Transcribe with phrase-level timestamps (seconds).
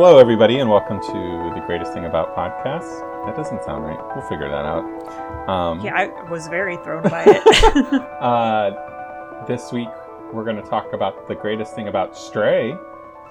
[0.00, 3.00] Hello, everybody, and welcome to the greatest thing about podcasts.
[3.26, 3.98] That doesn't sound right.
[4.14, 5.48] We'll figure that out.
[5.48, 7.94] Um, Yeah, I was very thrown by it.
[8.22, 9.88] uh, this week,
[10.32, 12.76] we're going to talk about the greatest thing about Stray,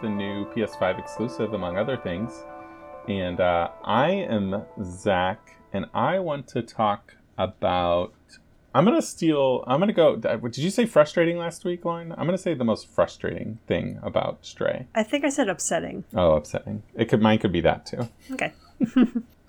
[0.02, 2.44] the new PS5 exclusive, among other things.
[3.08, 8.13] And uh, I am Zach, and I want to talk about.
[8.77, 9.63] I'm going to steal.
[9.66, 10.16] I'm going to go.
[10.16, 12.12] Did you say frustrating last week, Lauren?
[12.12, 14.86] I'm going to say the most frustrating thing about Stray.
[14.94, 16.03] I think I said upsetting.
[16.13, 16.84] Oh, upsetting.
[16.94, 17.20] It could.
[17.20, 18.08] Mine could be that too.
[18.31, 18.53] Okay.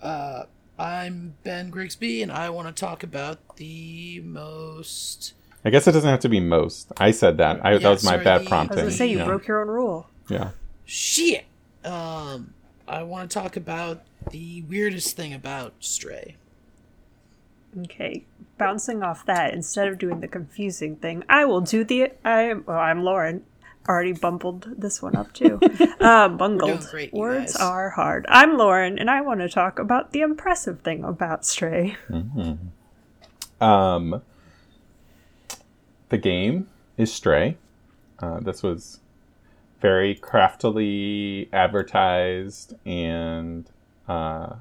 [0.01, 0.45] Uh,
[0.79, 5.35] I'm Ben Grigsby, and I want to talk about the most.
[5.65, 6.93] I guess it doesn't have to be most.
[6.99, 7.59] I said that.
[7.67, 8.79] I, that Yeah, was my sorry, bad the- I prompting.
[8.79, 9.25] I was gonna say you yeah.
[9.25, 10.07] broke your own rule.
[10.31, 10.51] Yeah.
[10.85, 11.47] Shit!
[11.85, 12.55] Um,
[12.87, 16.37] I want to talk about the weirdest thing about Stray.
[17.85, 18.25] Okay.
[18.57, 22.11] Bouncing off that, instead of doing the confusing thing, I will do the.
[22.25, 23.45] I well, I'm Lauren.
[23.89, 25.59] Already bumbled this one up too.
[26.01, 26.87] uh, bungled.
[26.91, 27.63] great, Words guys.
[27.63, 28.27] are hard.
[28.29, 31.97] I'm Lauren, and I want to talk about the impressive thing about Stray.
[33.61, 34.23] Um,
[36.11, 37.57] the game is Stray.
[38.19, 39.01] Uh, this was
[39.81, 43.71] very craftily advertised, and
[44.07, 44.57] uh,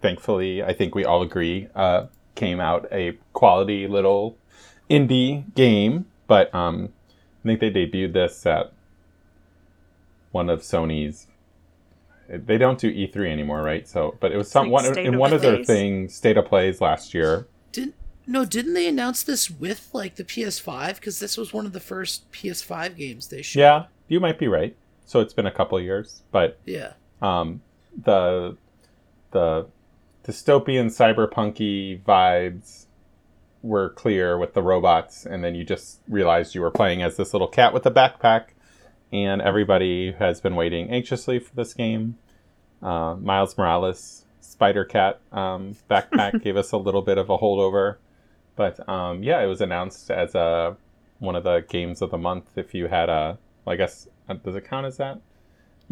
[0.00, 4.36] thankfully, I think we all agree, uh, came out a quality little
[4.90, 6.06] indie game.
[6.26, 6.90] But um,
[7.44, 8.72] I think they debuted this at
[10.30, 11.26] one of Sony's.
[12.28, 13.86] They don't do E3 anymore, right?
[13.86, 15.66] So, but it was some like one State in of one of their Plays.
[15.66, 17.46] things, state of plays last year.
[17.72, 17.94] Didn't
[18.26, 18.44] no?
[18.46, 20.94] Didn't they announce this with like the PS5?
[20.94, 23.60] Because this was one of the first PS5 games they showed.
[23.60, 24.74] Yeah, you might be right.
[25.04, 26.92] So it's been a couple years, but Yeah.
[27.20, 27.60] um,
[28.02, 28.56] the
[29.32, 29.66] the
[30.24, 32.86] dystopian cyberpunky vibes
[33.62, 37.32] were clear with the robots, and then you just realized you were playing as this
[37.32, 38.46] little cat with a backpack,
[39.12, 42.18] and everybody has been waiting anxiously for this game.
[42.82, 47.96] Uh, Miles Morales Spider Cat um, backpack gave us a little bit of a holdover,
[48.56, 50.76] but um, yeah, it was announced as a
[51.18, 54.56] one of the games of the month if you had a i guess uh, does
[54.56, 55.20] it count as that?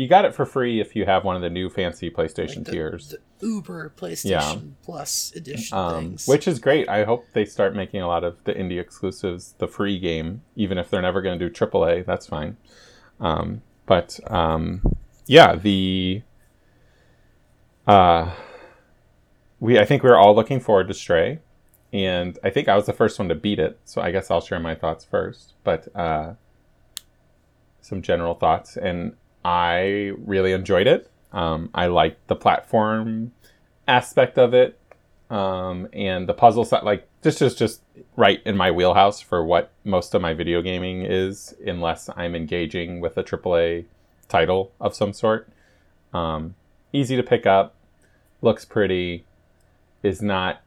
[0.00, 2.64] You got it for free if you have one of the new fancy PlayStation Like
[2.64, 3.08] the, tiers.
[3.38, 6.26] the Uber PlayStation Plus edition Um, things.
[6.26, 6.88] which is great.
[6.88, 10.78] I hope they start making a lot of the indie exclusives the free game, even
[10.78, 12.06] if they're never going to do AAA.
[12.06, 12.56] That's fine.
[13.20, 14.80] Um, but um,
[15.26, 16.22] yeah, the
[17.86, 18.32] uh,
[19.58, 21.40] we I think we were all looking forward to Stray,
[21.92, 23.78] and I think I was the first one to beat it.
[23.84, 25.52] So I guess I'll share my thoughts first.
[25.62, 26.36] But uh,
[27.82, 31.10] some general thoughts, and I really enjoyed it.
[31.32, 33.32] Um, I liked the platform
[33.86, 34.78] aspect of it
[35.30, 37.82] um, and the puzzle set like this is just
[38.16, 43.00] right in my wheelhouse for what most of my video gaming is unless i'm engaging
[43.00, 43.84] with a aaa
[44.28, 45.48] title of some sort
[46.12, 46.54] um,
[46.92, 47.74] easy to pick up
[48.42, 49.24] looks pretty
[50.02, 50.62] is not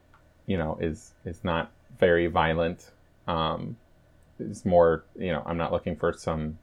[0.45, 2.91] you know is is not very violent
[3.27, 3.75] um,
[4.65, 6.57] more you know i'm not looking for some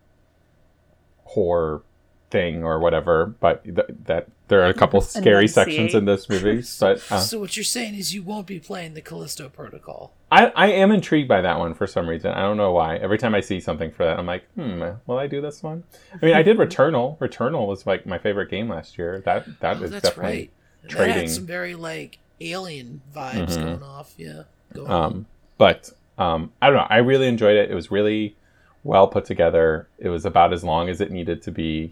[1.25, 1.83] horror
[2.31, 6.63] thing or whatever but th- that there are a couple scary sections in this movie
[6.81, 10.13] but uh, so what you're saying is you won't be playing the Callisto Protocol.
[10.33, 12.31] I, I am intrigued by that one for some reason.
[12.33, 12.97] I don't know why.
[12.97, 15.83] Every time I see something for that, I'm like, hmm, will I do this one?
[16.21, 17.19] I mean, I did Returnal.
[17.19, 19.23] Returnal was like my favorite game last year.
[19.25, 20.51] That that Oh, is that's definitely right.
[20.83, 21.15] That trading.
[21.15, 23.65] had some very like alien vibes Mhm.
[23.65, 24.15] going off.
[24.17, 24.43] Yeah.
[24.73, 24.91] Go on.
[24.93, 25.27] Um,
[25.59, 26.87] but um, I don't know.
[26.89, 27.71] I really enjoyed it.
[27.71, 28.37] It was really
[28.85, 29.89] well put together.
[29.99, 31.91] It was about as long as it needed to be.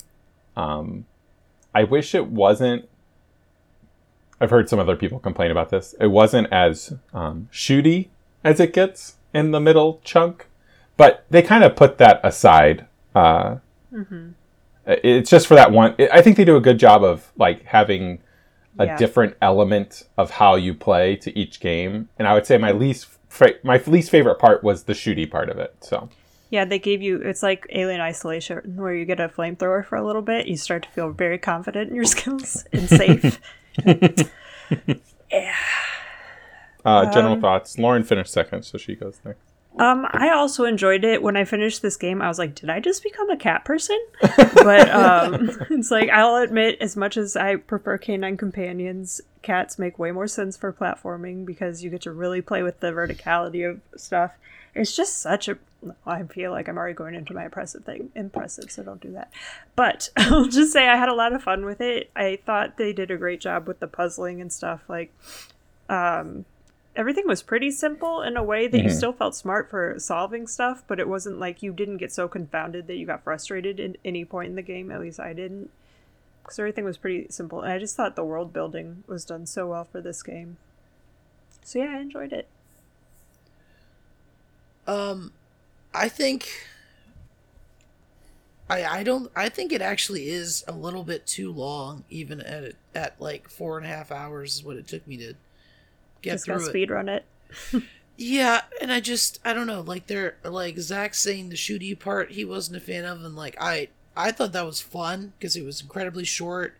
[0.59, 1.07] Um,
[1.75, 2.89] I wish it wasn't.
[4.41, 5.95] I've heard some other people complain about this.
[6.01, 8.09] It wasn't as um, shooty
[8.45, 10.47] as it gets in the middle chunk,
[10.97, 12.87] but they kind of put that aside.
[13.15, 13.57] Uh,
[13.93, 14.31] Mm-hmm.
[14.87, 15.95] It's just for that one.
[16.13, 18.19] I think they do a good job of like having
[18.79, 18.97] a Yeah.
[18.99, 22.09] different element of how you play to each game.
[22.19, 23.07] And I would say my least
[23.65, 25.75] my least favorite part was the shooty part of it.
[25.81, 26.11] So
[26.51, 27.21] Yeah, they gave you.
[27.21, 30.47] It's like Alien Isolation, where you get a flamethrower for a little bit.
[30.47, 33.41] You start to feel very confident in your skills and safe.
[36.85, 37.79] uh, general Um, thoughts.
[37.79, 39.41] Lauren finished second, so she goes next.
[39.79, 41.23] Um, I also enjoyed it.
[41.23, 43.99] When I finished this game, I was like, did I just become a cat person?
[44.55, 49.97] but um, it's like, I'll admit, as much as I prefer canine companions, cats make
[49.99, 53.81] way more sense for platforming because you get to really play with the verticality of
[54.01, 54.33] stuff.
[54.75, 55.59] It's just such a.
[56.07, 58.11] I feel like I'm already going into my impressive thing.
[58.17, 59.31] Impressive, so don't do that.
[59.77, 62.11] But I'll just say I had a lot of fun with it.
[62.17, 64.83] I thought they did a great job with the puzzling and stuff.
[64.89, 65.15] Like,
[65.89, 66.45] um,
[66.97, 68.97] everything was pretty simple in a way that you Mhm.
[68.97, 72.89] still felt smart for solving stuff, but it wasn't like you didn't get so confounded
[72.89, 74.91] that you got frustrated at any point in the game.
[74.91, 75.71] At least I didn't.
[76.43, 77.61] because everything was pretty simple.
[77.61, 80.57] And I just thought the world building was done so well for this game.
[81.63, 82.49] So yeah, I enjoyed it.
[84.87, 85.33] Um,
[85.95, 86.67] I think.
[88.71, 92.75] I I don't I think it actually is a little bit too long, even at
[92.95, 95.35] at like four and a half hours is what it took me to
[96.23, 96.71] get just through gotta it.
[96.71, 97.25] speed run it.
[98.21, 102.33] Yeah, and I just I don't know, like they're like Zach saying the shooty part
[102.33, 105.65] he wasn't a fan of, and like I I thought that was fun because it
[105.65, 106.75] was incredibly short.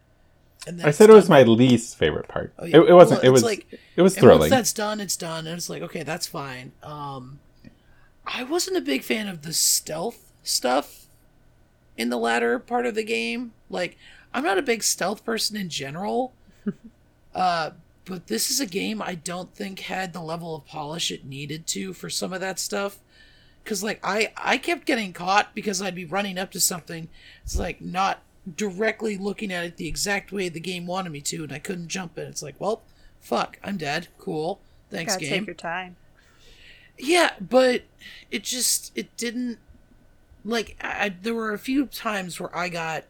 [0.67, 2.53] And I said it was my least favorite part.
[2.59, 2.79] Oh, yeah.
[2.79, 3.23] it, it wasn't.
[3.23, 3.45] Well, it was.
[3.45, 4.51] like- it was and once thrilling.
[4.51, 6.73] that's done, it's done, and it's like okay, that's fine.
[6.83, 7.39] Um,
[8.29, 11.07] I wasn't a big fan of the stealth stuff
[11.97, 13.53] in the latter part of the game.
[13.71, 13.97] Like,
[14.35, 16.35] I'm not a big stealth person in general.
[17.35, 17.71] uh,
[18.05, 21.67] but this is a game I don't think had the level of polish it needed
[21.69, 22.99] to for some of that stuff.
[23.65, 27.09] Cause like I I kept getting caught because I'd be running up to something.
[27.45, 28.23] It's like not
[28.57, 31.89] directly looking at it the exact way the game wanted me to, and I couldn't
[31.89, 32.29] jump it.
[32.29, 32.81] It's like, well,
[33.21, 34.09] fuck, I'm dead.
[34.17, 34.59] Cool.
[34.91, 35.41] Thanks, Gotta game.
[35.41, 35.97] take your time.
[36.99, 37.83] Yeah, but
[38.31, 39.59] it just it didn't
[40.45, 43.05] like I, there were a few times where I got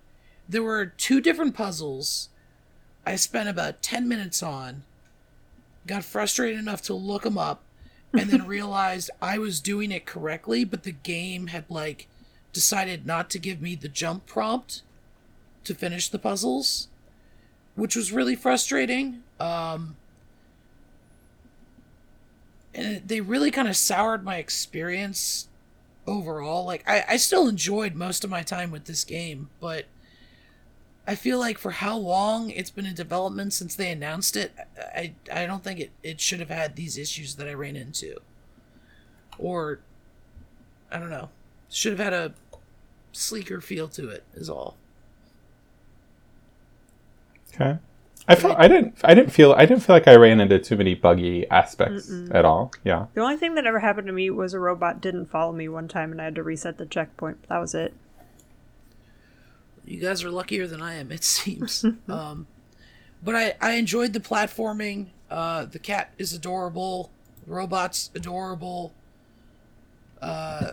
[0.48, 2.28] there were two different puzzles
[3.06, 4.82] I spent about 10 minutes on
[5.86, 7.62] got frustrated enough to look them up
[8.12, 12.08] and then realized I was doing it correctly but the game had like
[12.52, 14.82] decided not to give me the jump prompt
[15.64, 16.88] to finish the puzzles
[17.74, 19.96] which was really frustrating um
[22.78, 25.48] and they really kind of soured my experience
[26.06, 26.64] overall.
[26.64, 29.86] Like I, I still enjoyed most of my time with this game, but
[31.06, 35.14] I feel like for how long it's been in development since they announced it, I
[35.32, 38.18] I don't think it, it should have had these issues that I ran into.
[39.38, 39.80] Or
[40.90, 41.30] I don't know.
[41.70, 42.34] Should have had a
[43.12, 44.76] sleeker feel to it is all.
[47.54, 47.78] okay.
[48.28, 48.58] I felt.
[48.58, 48.94] I didn't.
[49.02, 49.52] I didn't feel.
[49.52, 52.72] I didn't feel like I ran into too many buggy aspects at all.
[52.84, 53.06] Yeah.
[53.14, 55.88] The only thing that ever happened to me was a robot didn't follow me one
[55.88, 57.48] time and I had to reset the checkpoint.
[57.48, 57.94] That was it.
[59.86, 61.82] You guys are luckier than I am, it seems.
[62.08, 62.46] um,
[63.24, 65.06] but I, I enjoyed the platforming.
[65.30, 67.10] Uh, the cat is adorable.
[67.46, 68.92] The robot's adorable.
[70.20, 70.72] Uh,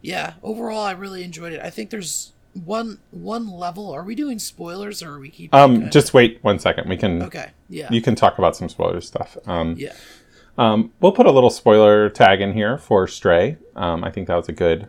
[0.00, 1.60] yeah, overall, I really enjoyed it.
[1.60, 2.32] I think there's
[2.64, 3.90] one one level.
[3.92, 5.58] Are we doing spoilers or are we keeping?
[5.58, 5.90] Um.
[5.90, 6.88] Just wait one second.
[6.88, 7.22] We can.
[7.22, 7.50] okay.
[7.68, 7.88] Yeah.
[7.90, 9.36] You can talk about some spoiler stuff.
[9.46, 9.76] Um.
[9.78, 9.94] yeah.
[10.58, 13.56] Um, we'll put a little spoiler tag in here for Stray.
[13.74, 14.88] Um, I think that was a good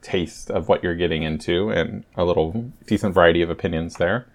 [0.00, 4.26] taste of what you're getting into and a little decent variety of opinions there.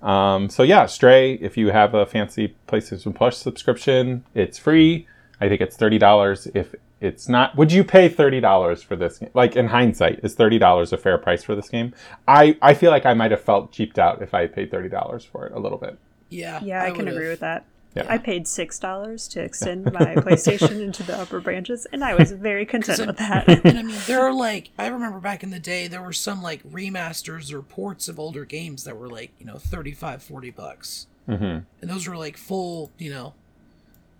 [0.00, 1.34] Um, so yeah, Stray.
[1.34, 5.06] If you have a fancy PlayStation Plus subscription, it's free.
[5.40, 6.48] I think it's thirty dollars.
[6.54, 9.18] If it's not, would you pay thirty dollars for this?
[9.18, 9.30] Game?
[9.34, 11.94] Like in hindsight, is thirty dollars a fair price for this game?
[12.28, 15.24] I I feel like I might have felt cheaped out if I paid thirty dollars
[15.24, 15.98] for it a little bit.
[16.28, 16.60] Yeah.
[16.62, 17.14] Yeah, I, can would've.
[17.14, 17.64] agree with that.
[17.96, 18.06] Yeah.
[18.08, 22.30] I paid six dollars to extend my PlayStation into the upper branches, and I was
[22.32, 23.48] very content with that.
[23.64, 26.40] and I mean, there are like I remember back in the day, there were some
[26.42, 31.06] like remasters or ports of older games that were like you know 35 40 bucks,
[31.26, 33.34] hmm and those were like full you know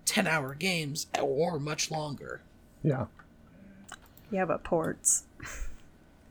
[0.05, 2.41] 10 hour games or much longer.
[2.83, 3.05] Yeah.
[4.31, 5.23] yeah, but ports.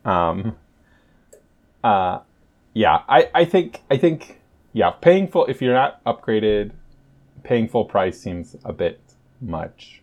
[0.04, 0.56] Um,
[1.84, 2.20] uh,
[2.74, 4.40] yeah, I, I think I think
[4.72, 6.72] yeah, paying full if you're not upgraded,
[7.42, 9.00] paying full price seems a bit
[9.40, 9.99] much.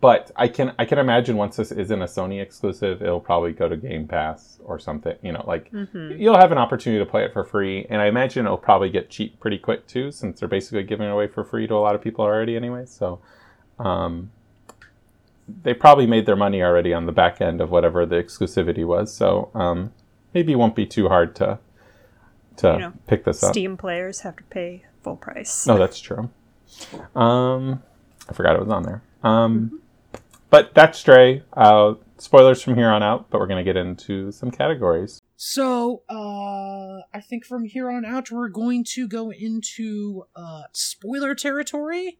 [0.00, 3.68] But I can I can imagine once this isn't a Sony exclusive, it'll probably go
[3.68, 5.16] to Game Pass or something.
[5.22, 5.70] You know, like
[6.16, 9.10] you'll have an opportunity to play it for free, and I imagine it'll probably get
[9.10, 11.96] cheap pretty quick too, since they're basically giving it away for free to a lot
[11.96, 12.84] of people already anyway.
[12.86, 13.18] So,
[13.80, 14.30] um,
[15.62, 19.12] they probably made their money already on the back end of whatever the exclusivity was.
[19.12, 19.92] So um,
[20.34, 21.58] maybe it won't be too hard to
[22.58, 23.52] to You know, pick this up.
[23.52, 25.66] Steam players have to pay full price.
[25.66, 26.28] No, that's true.
[27.14, 27.82] Um,
[28.28, 29.02] I forgot it was on there.
[29.22, 29.80] Um,
[30.50, 31.42] but that's Stray.
[31.52, 35.20] Uh, spoilers from here on out, but we're gonna get into some categories.
[35.36, 41.36] So, uh, I think from here on out, we're going to go into uh, spoiler
[41.36, 42.18] territory.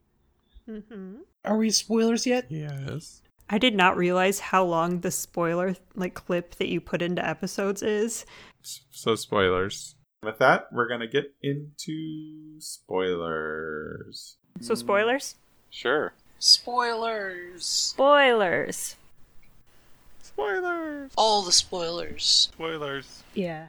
[0.69, 1.17] Mm-hmm.
[1.45, 2.47] Are we spoilers yet?
[2.49, 3.23] Yes.
[3.51, 7.83] I did not realize how long the spoiler like clip that you put into episodes
[7.83, 8.27] is.
[8.63, 9.97] So spoilers.
[10.23, 14.37] With that, we're gonna get into spoilers.
[14.61, 15.37] So spoilers.
[15.71, 16.13] Sure.
[16.39, 17.65] Spoilers.
[17.65, 18.97] Spoilers.
[20.23, 21.11] Spoilers.
[21.17, 22.25] All the spoilers.
[22.25, 23.23] Spoilers.
[23.35, 23.69] Yeah.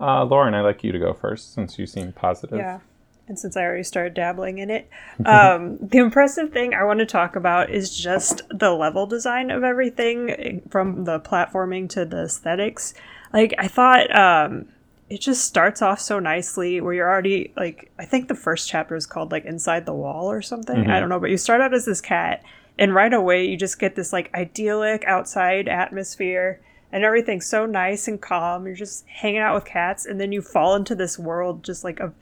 [0.00, 2.58] Uh, Lauren, I'd like you to go first since you seem positive.
[2.58, 2.80] Yeah.
[3.28, 4.90] And since I already started dabbling in it,
[5.24, 9.62] um, the impressive thing I want to talk about is just the level design of
[9.62, 12.94] everything, from the platforming to the aesthetics.
[13.32, 14.66] Like I thought, um,
[15.12, 18.96] it just starts off so nicely where you're already like I think the first chapter
[18.96, 20.74] is called like Inside the Wall or something.
[20.74, 20.90] Mm-hmm.
[20.90, 22.42] I don't know, but you start out as this cat
[22.78, 28.08] and right away you just get this like idyllic outside atmosphere and everything's so nice
[28.08, 28.64] and calm.
[28.64, 32.00] You're just hanging out with cats and then you fall into this world just like
[32.00, 32.14] of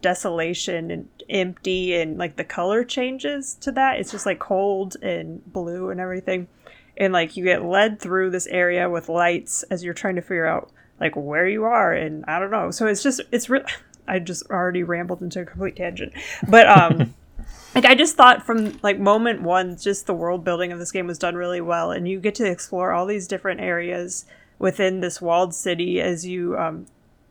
[0.00, 4.00] desolation and empty and like the color changes to that.
[4.00, 6.48] It's just like cold and blue and everything.
[6.96, 10.46] And like you get led through this area with lights as you're trying to figure
[10.46, 10.70] out
[11.00, 12.70] like where you are and I don't know.
[12.70, 13.64] So it's just it's real
[14.06, 16.12] I just already rambled into a complete tangent.
[16.48, 17.14] But um
[17.74, 21.06] like I just thought from like moment one, just the world building of this game
[21.06, 24.24] was done really well, and you get to explore all these different areas
[24.58, 26.56] within this walled city as you.
[26.58, 26.86] Um,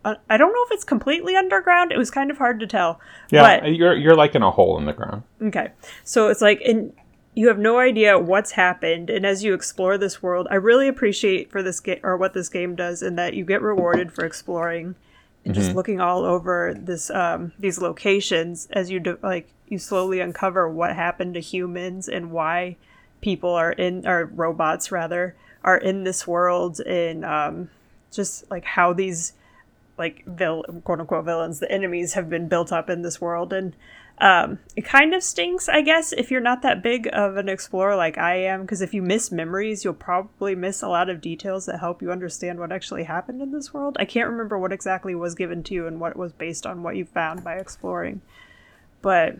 [0.06, 1.92] I don't know if it's completely underground.
[1.92, 3.02] It was kind of hard to tell.
[3.30, 5.24] Yeah, But you're you're like in a hole in the ground.
[5.42, 5.72] Okay.
[6.06, 6.94] So it's like and
[7.40, 9.10] you have no idea what's happened.
[9.10, 12.50] And as you explore this world, I really appreciate for this game or what this
[12.50, 14.96] game does in that you get rewarded for exploring
[15.46, 20.20] and just looking all over this um these locations as you do, like you slowly
[20.20, 22.76] uncover what happened to humans and why
[23.22, 27.70] people are in or robots rather are in this world and um
[28.12, 29.32] just like how these
[30.00, 33.76] like vil- quote unquote villains, the enemies have been built up in this world, and
[34.22, 37.96] um, it kind of stinks, I guess, if you're not that big of an explorer
[37.96, 41.66] like I am, because if you miss memories, you'll probably miss a lot of details
[41.68, 43.96] that help you understand what actually happened in this world.
[44.00, 46.98] I can't remember what exactly was given to you and what was based on what
[46.98, 48.22] you found by exploring,
[49.02, 49.38] but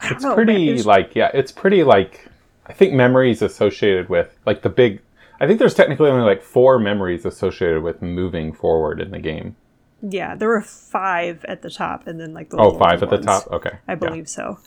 [0.00, 2.26] I don't It's know, man, pretty it was- like yeah, it's pretty like
[2.66, 5.00] I think memories associated with like the big.
[5.40, 9.54] I think there's technically only like four memories associated with moving forward in the game.
[10.00, 13.10] Yeah, there were five at the top, and then like the Oh, little five at
[13.10, 13.46] the top.
[13.50, 13.96] Okay, I Yeah.
[13.96, 14.58] believe so.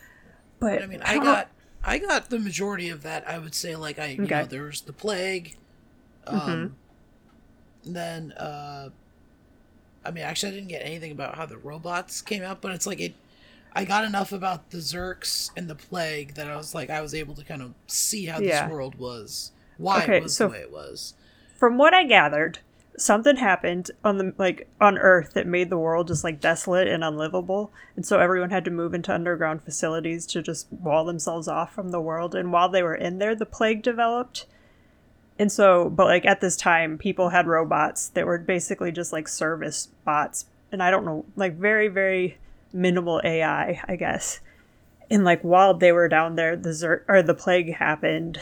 [0.59, 1.47] But I mean, I I got
[1.83, 3.27] I got the majority of that.
[3.27, 4.41] I would say, like I, you Okay.
[4.41, 5.55] know, there was the plague.
[6.27, 6.75] Um,
[7.83, 8.89] then, uh,
[10.05, 12.85] I mean, actually, I didn't get anything about how the robots came out, but it's
[12.85, 13.15] like it.
[13.73, 17.15] I got enough about the Zurks and the plague that I was like, I was
[17.15, 18.65] able to kind of see how Yeah.
[18.65, 21.13] this world was, why Okay, it was so- the way it was.
[21.57, 22.59] from what I gathered,
[22.97, 27.03] something happened on the like on Earth that made the world just like desolate and
[27.03, 31.73] unlivable, and so everyone had to move into underground facilities to just wall themselves off
[31.73, 32.35] from the world.
[32.35, 34.45] And while they were in there, the plague developed.
[35.39, 39.27] And so, but like at this time, people had robots that were basically just like
[39.27, 42.37] service bots, and I don't know, like very very
[42.73, 44.39] minimal AI, I guess.
[45.09, 48.39] And like while they were down there, the Zer- or the plague happened,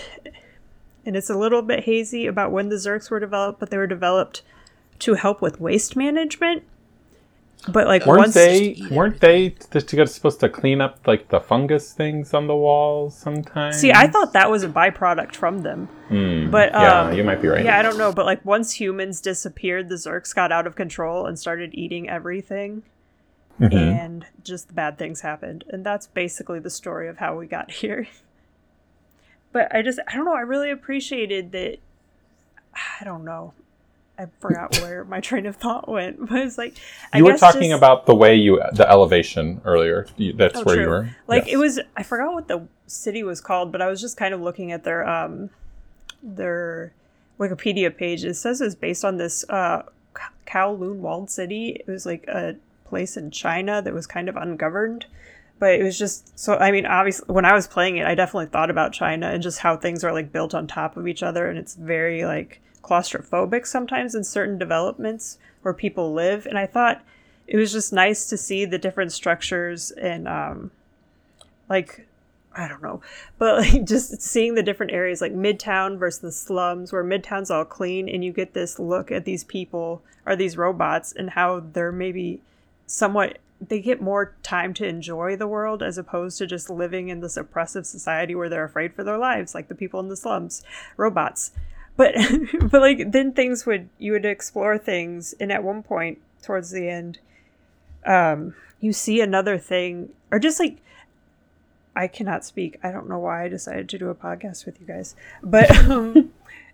[1.05, 3.87] and it's a little bit hazy about when the Zurks were developed, but they were
[3.87, 4.41] developed
[4.99, 6.63] to help with waste management.
[7.67, 8.59] But like Weren't once they?
[8.69, 13.17] eat Weren't they just supposed to clean up like the fungus things on the walls
[13.17, 13.77] sometimes?
[13.77, 15.87] see, I thought that was a byproduct from them.
[16.07, 16.49] Hmm.
[16.51, 17.65] But yeah, um, you might be right.
[17.65, 21.25] Yeah, I don't know, but like once humans disappeared, the Zurks got out of control
[21.25, 22.83] and started eating everything,
[23.59, 23.73] Mhm.
[23.73, 28.07] and just bad things happened, and that's basically the story of how we got here.
[29.51, 31.77] But I just, I don't know, I really appreciated that.
[33.01, 33.53] I don't know.
[34.17, 36.75] I forgot where my train of thought went, but it's like
[37.13, 40.05] I you were talking just- about the way you the elevation earlier.
[40.35, 41.09] That's Oh, where you were.
[41.27, 41.53] like Yes.
[41.53, 44.41] it was i forgot what the city was called but i was just kind of
[44.41, 45.49] looking at their um
[46.23, 46.91] their
[47.39, 49.83] wikipedia page it says it's based on this uh
[50.47, 55.05] kowloon walled city it was like a place in china that was kind of ungoverned
[55.59, 58.47] but it was just so i mean obviously when i was playing it i definitely
[58.47, 61.49] thought about china and just how things are like built on top of each other
[61.49, 67.03] and it's very like claustrophobic sometimes in certain developments where people live and i thought
[67.47, 70.71] it was just nice to see the different structures and um
[71.67, 72.07] like
[72.55, 73.01] I don't know,
[73.37, 77.63] but like just seeing the different areas like Midtown versus the slums, where Midtown's all
[77.63, 81.91] clean, and you get this look at these people or these robots and how they're
[81.91, 82.41] maybe
[82.85, 87.19] somewhat they get more time to enjoy the world as opposed to just living in
[87.19, 90.63] this oppressive society where they're afraid for their lives, like the people in the slums,
[90.95, 91.51] robots.
[91.97, 92.15] But
[92.71, 96.87] but like then things would you would explore things, and at one point towards the
[96.87, 97.19] end,
[98.05, 100.77] um, you see another thing, or just like
[101.95, 102.79] I cannot speak.
[102.81, 106.31] I don't know why I decided to do a podcast with you guys, but um,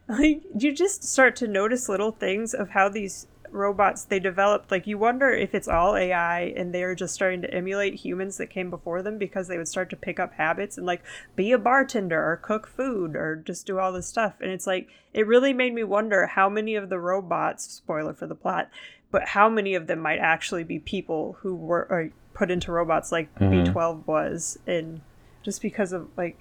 [0.08, 3.25] like you just start to notice little things of how these
[3.56, 4.70] robots they developed.
[4.70, 8.52] Like you wonder if it's all AI and they're just starting to emulate humans that
[8.52, 11.02] came before them because they would start to pick up habits and like
[11.36, 14.36] be a bartender or cook food or just do all this stuff.
[14.42, 18.28] And it's like it really made me wonder how many of the robots, spoiler for
[18.28, 18.70] the plot,
[19.12, 23.12] but how many of them might actually be people who were or put into robots
[23.12, 23.66] like Mhm.
[23.74, 25.02] B12 was and
[25.42, 26.38] just because of like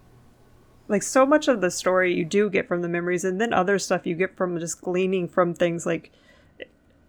[0.88, 3.78] like so much of the story you do get from the memories and then other
[3.78, 6.10] stuff you get from just gleaning from things like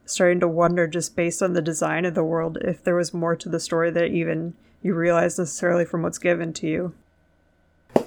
[0.05, 3.35] starting to wonder just based on the design of the world if there was more
[3.35, 6.93] to the story that even you realize necessarily from what's given to you.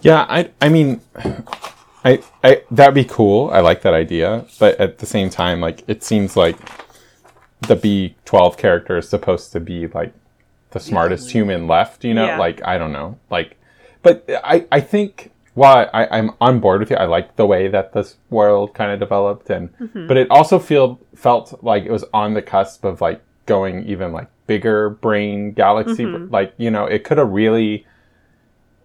[0.00, 1.00] Yeah, I I mean
[2.04, 3.50] I I that'd be cool.
[3.50, 6.56] I like that idea, but at the same time like it seems like
[7.62, 10.12] the B12 character is supposed to be like
[10.70, 12.26] the smartest human left, you know?
[12.26, 12.38] Yeah.
[12.38, 13.18] Like I don't know.
[13.30, 13.56] Like
[14.02, 17.66] but I I think while I, I'm on board with you, I like the way
[17.66, 20.06] that this world kind of developed, and mm-hmm.
[20.06, 24.12] but it also feel felt like it was on the cusp of like going even
[24.12, 26.04] like bigger brain galaxy.
[26.04, 26.32] Mm-hmm.
[26.32, 27.84] Like you know, it could have really.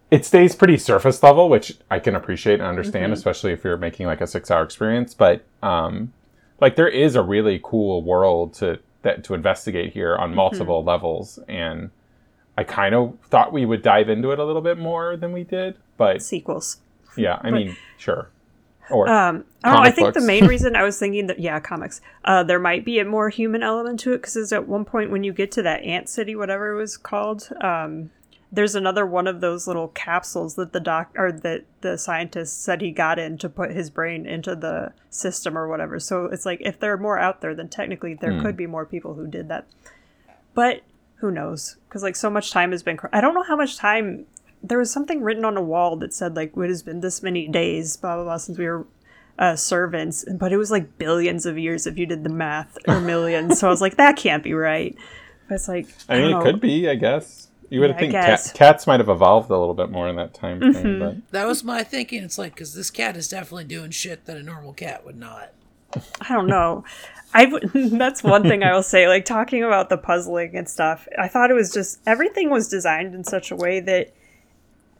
[0.10, 3.14] It stays pretty surface level, which I can appreciate and understand, mm-hmm.
[3.14, 5.16] especially if you're making like a six-hour experience.
[5.16, 6.14] But um,
[6.60, 11.40] like there is a really cool world to that to investigate here on multiple levels,
[11.48, 11.92] and
[12.58, 15.44] I kind of thought we would dive into it a little bit more than we
[15.44, 16.78] did, but Sequels.
[17.18, 18.30] yeah, I mean, sure.
[18.92, 19.82] Or Um, I know.
[19.82, 20.20] I think books.
[20.22, 22.02] the main reason I was thinking that yeah, comics.
[22.26, 25.24] Uh, there might be a more human element to it because at one point when
[25.24, 28.12] you get to that ant city, whatever it was called, um,
[28.52, 32.82] there's another one of those little capsules that the doc or that the scientist said
[32.82, 35.98] he got in to put his brain into the system or whatever.
[36.00, 38.42] So it's like if there are more out there, then technically there Hmm.
[38.42, 39.66] could be more people who did that.
[40.54, 40.82] But
[41.24, 41.78] who knows?
[41.88, 42.98] Because like so much time has been.
[42.98, 44.26] Cr- I don't know how much time.
[44.62, 47.48] There was something written on a wall that said like it has been this many
[47.48, 48.86] days, blah blah blah, since we were
[49.40, 53.00] uh, servants, but it was like billions of years if you did the math, or
[53.14, 53.60] millions.
[53.60, 54.96] so I was like, that can't be right.
[55.48, 56.52] But it's like I mean, don't it know.
[56.52, 56.90] could be.
[56.90, 58.48] I guess you would Yeah, think guess.
[58.52, 61.00] cat, cats might have evolved a little bit more in that time frame, Mm-hmm.
[61.00, 62.22] but That was my thinking.
[62.24, 65.52] It's like because this cat is definitely doing shit that a normal cat would not.
[66.22, 66.84] I don't know.
[67.34, 69.08] I that's one thing I will say.
[69.08, 73.16] Like talking about the puzzling and stuff, I thought it was just everything was designed
[73.16, 74.14] in such a way that,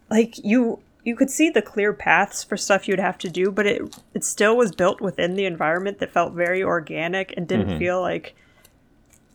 [0.10, 3.66] like you you could see the clear paths for stuff you'd have to do, but
[3.66, 7.80] it it still was built within the environment that felt very organic and didn't mm-hmm.
[7.80, 8.36] feel like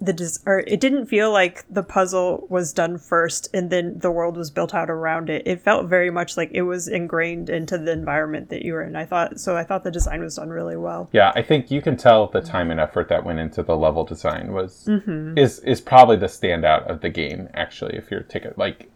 [0.01, 4.11] the des- or it didn't feel like the puzzle was done first and then the
[4.13, 5.43] world was built out around it.
[5.47, 8.95] It felt very much like it was ingrained into the environment that you were in.
[8.95, 9.57] I thought so.
[9.57, 11.09] I thought the design was done really well.
[11.13, 14.05] yeah, I think you can tell the time and effort that went into the level
[14.05, 15.37] design was Mm-hmm.
[15.37, 17.49] is is probably the standout of the game.
[17.55, 18.89] Actually, if you're ticket like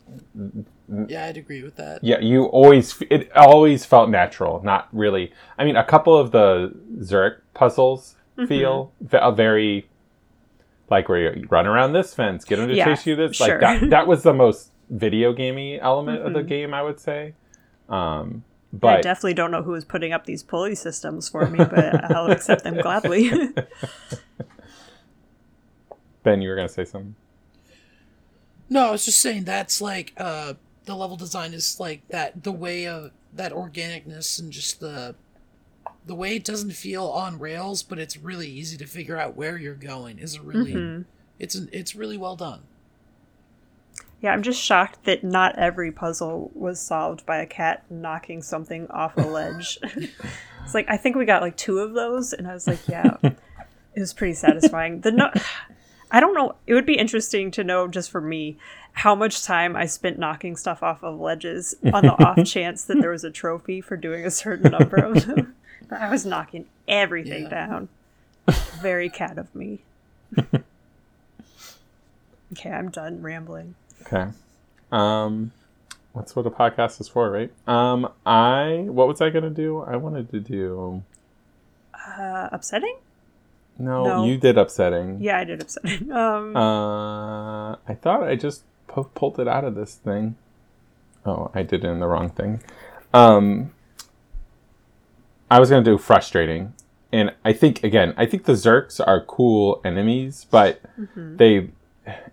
[1.08, 2.04] Yeah, I'd agree with that.
[2.04, 5.32] yeah, you always it always felt natural, not really.
[5.58, 8.46] I mean, a couple of the Zurich puzzles Mm-hmm.
[8.46, 9.86] feel a very
[10.90, 13.36] like where you run around this fence, get him to Yeah, chase you this.
[13.36, 13.60] sure.
[13.60, 16.34] Like that that was the most video gamey element of Mm-hmm.
[16.34, 17.34] the game, I would say.
[17.88, 21.64] Um, but I definitely don't know who is putting up these pulley systems for me,
[21.64, 23.30] but I'll accept them gladly.
[26.22, 27.16] Ben, you were gonna say something.
[28.68, 32.52] No, I was just saying that's like uh the level design is like that the
[32.52, 35.14] way of that organicness and just the
[36.06, 39.56] the way it doesn't feel on rails, but it's really easy to figure out where
[39.56, 41.02] you're going is a really Mm-hmm.
[41.38, 42.60] it's an, it's really well done.
[44.20, 48.86] yeah, I'm just shocked that not every puzzle was solved by a cat knocking something
[48.90, 49.78] off a ledge.
[49.82, 53.16] it's like I think we got like two of those, and I was like, yeah,
[53.22, 53.36] it
[54.00, 55.00] was pretty satisfying.
[55.00, 55.32] The no-
[56.10, 56.54] I don't know.
[56.66, 58.58] It would be interesting to know just for me
[58.92, 63.00] how much time I spent knocking stuff off of ledges on the off chance that
[63.00, 65.54] there was a trophy for doing a certain number of them.
[65.92, 67.48] I was knocking everything Yeah.
[67.48, 67.88] down.
[68.80, 69.80] Very cat of me.
[72.52, 73.74] okay, I'm done rambling.
[74.06, 74.26] Okay.
[74.90, 75.52] Um,
[76.14, 77.50] that's what a podcast is for, right?
[77.66, 79.80] Um, I what was I gonna do?
[79.80, 81.02] I wanted to do.
[81.94, 82.96] Uh, upsetting?
[83.78, 84.24] No, No.
[84.26, 85.20] you did upsetting.
[85.22, 86.12] Yeah, I did upsetting.
[86.12, 90.36] Um, Uh, I thought I just pu- pulled it out of this thing.
[91.24, 92.60] Oh, I did it in the wrong thing.
[93.14, 93.72] Um,
[95.52, 96.72] I was gonna do frustrating,
[97.12, 100.80] and I think again, I think the Zurks are cool enemies, but
[101.14, 101.68] they,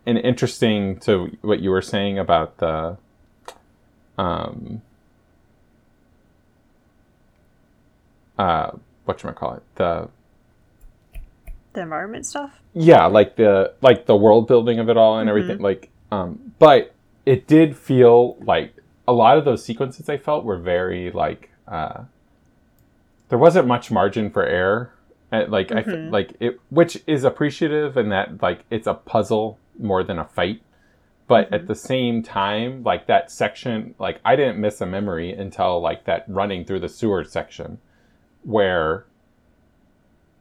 [0.05, 2.95] and interesting to what you were saying about the,
[4.17, 4.81] um,
[8.37, 8.71] uh,
[9.03, 10.07] what you call it, the
[11.73, 12.61] the environment stuff.
[12.73, 16.95] yeah like the like the world building of it all and everything like um but
[17.25, 18.73] it did feel like
[19.07, 22.01] a lot of those sequences i felt were very like uh
[23.29, 24.91] there wasn't much margin for error
[25.31, 30.03] Uh, like i like it which is appreciative in that like it's a puzzle more
[30.03, 30.61] than a fight
[31.27, 35.79] but at the same time like that section like i didn't miss a memory until
[35.79, 37.77] like that running through the sewer section
[38.43, 39.05] where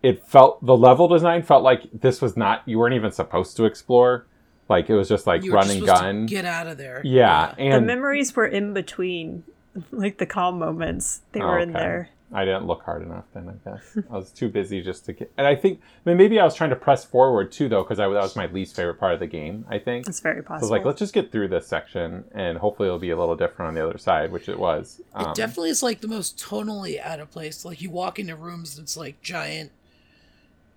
[0.03, 3.64] it felt the level design felt like this was not you weren't even supposed to
[3.64, 4.27] explore
[4.68, 6.79] like it was just like You were run just and to gun get out of
[6.79, 7.01] there.
[7.05, 9.44] yeah the and memories were in between,
[9.90, 11.22] like the calm moments.
[11.33, 11.79] They were in Okay.
[11.79, 12.09] there.
[12.32, 13.96] I didn't look hard enough then, I guess.
[14.10, 15.32] I was too busy just to get.
[15.38, 17.96] And I think, I mean, maybe I was trying to press forward too, though, because
[17.96, 20.06] that was my least favorite part of the game, I think.
[20.06, 20.60] It's very So I possible.
[20.66, 23.68] was like, let's just get through this section, and hopefully it'll be a little different
[23.68, 25.00] on the other side, which it was.
[25.14, 27.64] Um, It definitely is like the most tonally out of place.
[27.64, 29.72] Like you walk into rooms and it's like giant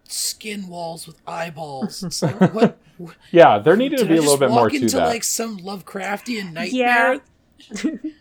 [0.08, 2.04] skin walls with eyeballs.
[2.04, 2.78] It's like what?
[2.98, 5.08] what- yeah, there needed to be a little bit more walk to into that.
[5.08, 7.20] like some Lovecraftian nightmare?
[7.84, 7.92] Yeah.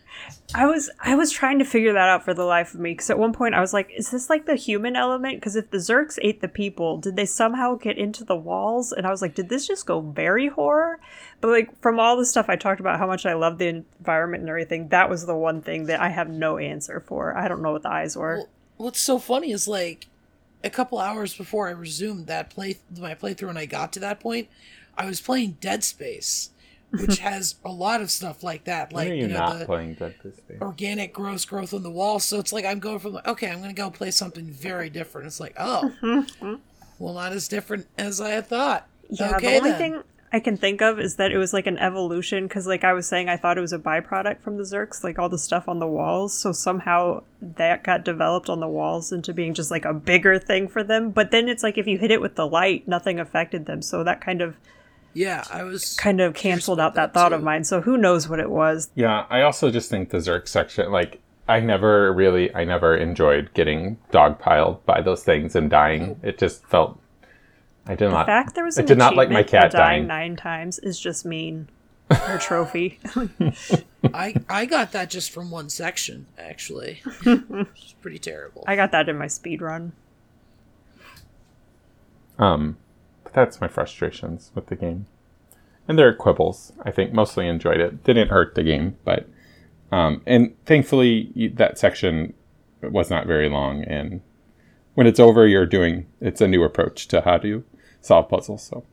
[0.53, 3.09] I was I was trying to figure that out for the life of me because
[3.09, 5.39] at one point I was like, is this like the human element?
[5.39, 8.91] Because if the Zurks ate the people, did they somehow get into the walls?
[8.91, 10.99] And I was like, did this just go very horror?
[11.39, 14.41] But like from all the stuff I talked about, how much I love the environment
[14.41, 17.35] and everything, that was the one thing that I have no answer for.
[17.37, 18.37] I don't know what the eyes were.
[18.37, 20.07] Well, what's so funny is like
[20.63, 24.19] a couple hours before I resumed that play my playthrough and I got to that
[24.19, 24.49] point,
[24.97, 26.50] I was playing Dead Space,
[26.91, 28.91] which has a lot of stuff like that.
[28.91, 30.61] Why Like are you you know not the playing Dead Space?
[30.61, 32.19] organic gross growth on the wall.
[32.19, 35.27] So it's like I'm going from like, okay, I'm gonna go play something very different.
[35.27, 36.55] It's like, oh mm-hmm.
[36.99, 38.87] well not as different as I had thought.
[39.09, 39.77] Yeah, okay the only then.
[39.79, 42.93] thing I can think of is that it was like an evolution because, like I
[42.93, 45.67] was saying, I thought it was a byproduct from the Zurks, like all the stuff
[45.67, 46.33] on the walls.
[46.33, 50.69] So somehow that got developed on the walls into being just like a bigger thing
[50.69, 51.11] for them.
[51.11, 53.81] But then it's like if you hit it with the light, nothing affected them.
[53.81, 54.55] So that kind of
[55.13, 57.63] Yeah, I was kind of canceled out that that thought of mine.
[57.63, 58.89] So who knows what it was?
[58.95, 61.19] Yeah, I also just think the Zurk section, like,
[61.49, 66.19] I never really, I never enjoyed getting dogpiled by those things and dying.
[66.23, 66.97] It just felt,
[67.87, 68.25] I did The not.
[68.25, 70.07] fact there was I did not like my cat dying dying.
[70.07, 71.67] nine times is just mean.
[72.11, 72.99] Her trophy.
[74.13, 77.01] I I got that just from one section actually.
[77.25, 78.65] it's pretty terrible.
[78.67, 79.93] I got that in my speed run.
[82.37, 82.77] Um, but
[83.33, 85.05] that's my frustrations with the game,
[85.87, 86.73] and there are quibbles.
[86.83, 88.03] I think mostly enjoyed it.
[88.03, 89.27] Didn't hurt the game, but
[89.91, 92.33] um, and thankfully that section
[92.81, 93.83] was not very long.
[93.83, 94.21] And
[94.95, 97.63] when it's over, you're doing it's a new approach to how to
[98.01, 98.63] solve puzzles.
[98.63, 98.85] So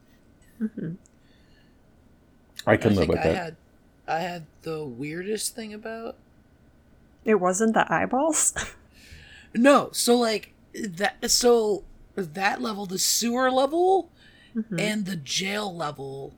[2.66, 3.34] I can I live think with I it.
[3.34, 3.56] had
[4.06, 6.16] I had the weirdest thing about
[7.24, 8.54] It wasn't the eyeballs.
[9.54, 11.84] No, so like that so
[12.16, 14.10] that level, the sewer level
[14.78, 16.34] and the jail level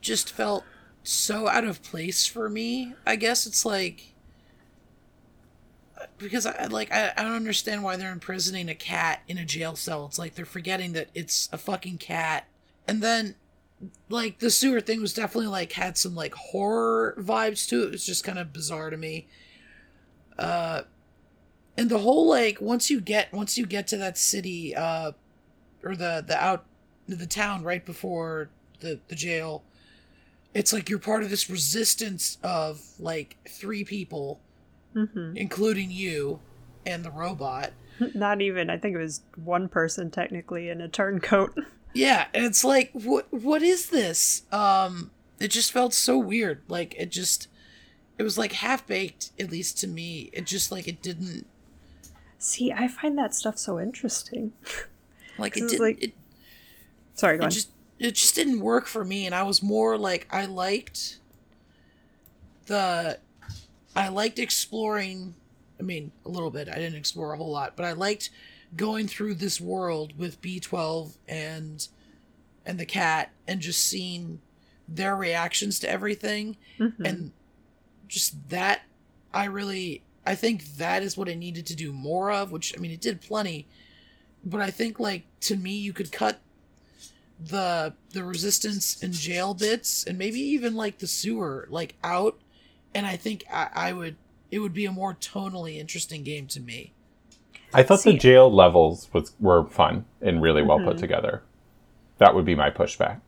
[0.00, 0.64] just felt
[1.02, 2.94] so out of place for me.
[3.06, 4.14] I guess it's like
[6.18, 9.76] because I like I, I don't understand why they're imprisoning a cat in a jail
[9.76, 10.06] cell.
[10.06, 12.46] It's like they're forgetting that it's a fucking cat.
[12.86, 13.36] And then
[14.08, 17.86] like the sewer thing was definitely like had some like horror vibes to it.
[17.86, 19.28] It was just kind of bizarre to me.
[20.38, 20.82] Uh
[21.76, 25.12] and the whole like once you get once you get to that city uh
[25.82, 26.64] or the the out
[27.16, 28.48] the town right before
[28.80, 29.62] the the jail
[30.54, 34.40] it's like you're part of this resistance of like three people
[34.94, 36.40] hmm including you
[36.86, 37.72] and the robot
[38.14, 38.70] Not even.
[38.70, 41.52] I think it was one person technically in a turncoat.
[41.94, 46.94] yeah and it's like what what is this um it just felt so weird like
[46.98, 47.48] it just
[48.18, 51.46] it was like half baked at least to me it just like it didn't
[52.40, 54.52] See, I find that stuff so interesting.
[55.38, 56.14] like it didn't like- it,
[57.18, 60.28] Sorry, go it just it just didn't work for me and i was more like
[60.30, 61.18] i liked
[62.66, 63.18] the
[63.96, 65.34] i liked exploring
[65.80, 68.30] i mean a little bit i didn't explore a whole lot but i liked
[68.76, 71.88] going through this world with b12 and
[72.66, 74.40] and the cat and just seeing
[74.86, 76.94] their reactions to everything Mhm.
[77.04, 77.32] and
[78.06, 78.82] just that
[79.34, 82.80] i really i think that is what i needed to do more of which i
[82.80, 83.66] mean it did plenty
[84.44, 86.40] but i think like to me you could cut
[87.40, 92.36] the the resistance and jail bits and maybe even like the sewer like out
[92.94, 94.16] and i think i, I would
[94.50, 96.92] it would be a more tonally interesting game to me
[97.74, 101.00] I thought See- the jail levels was were fun and really well put Mhm.
[101.00, 101.42] together.
[102.16, 103.20] That would be my pushback.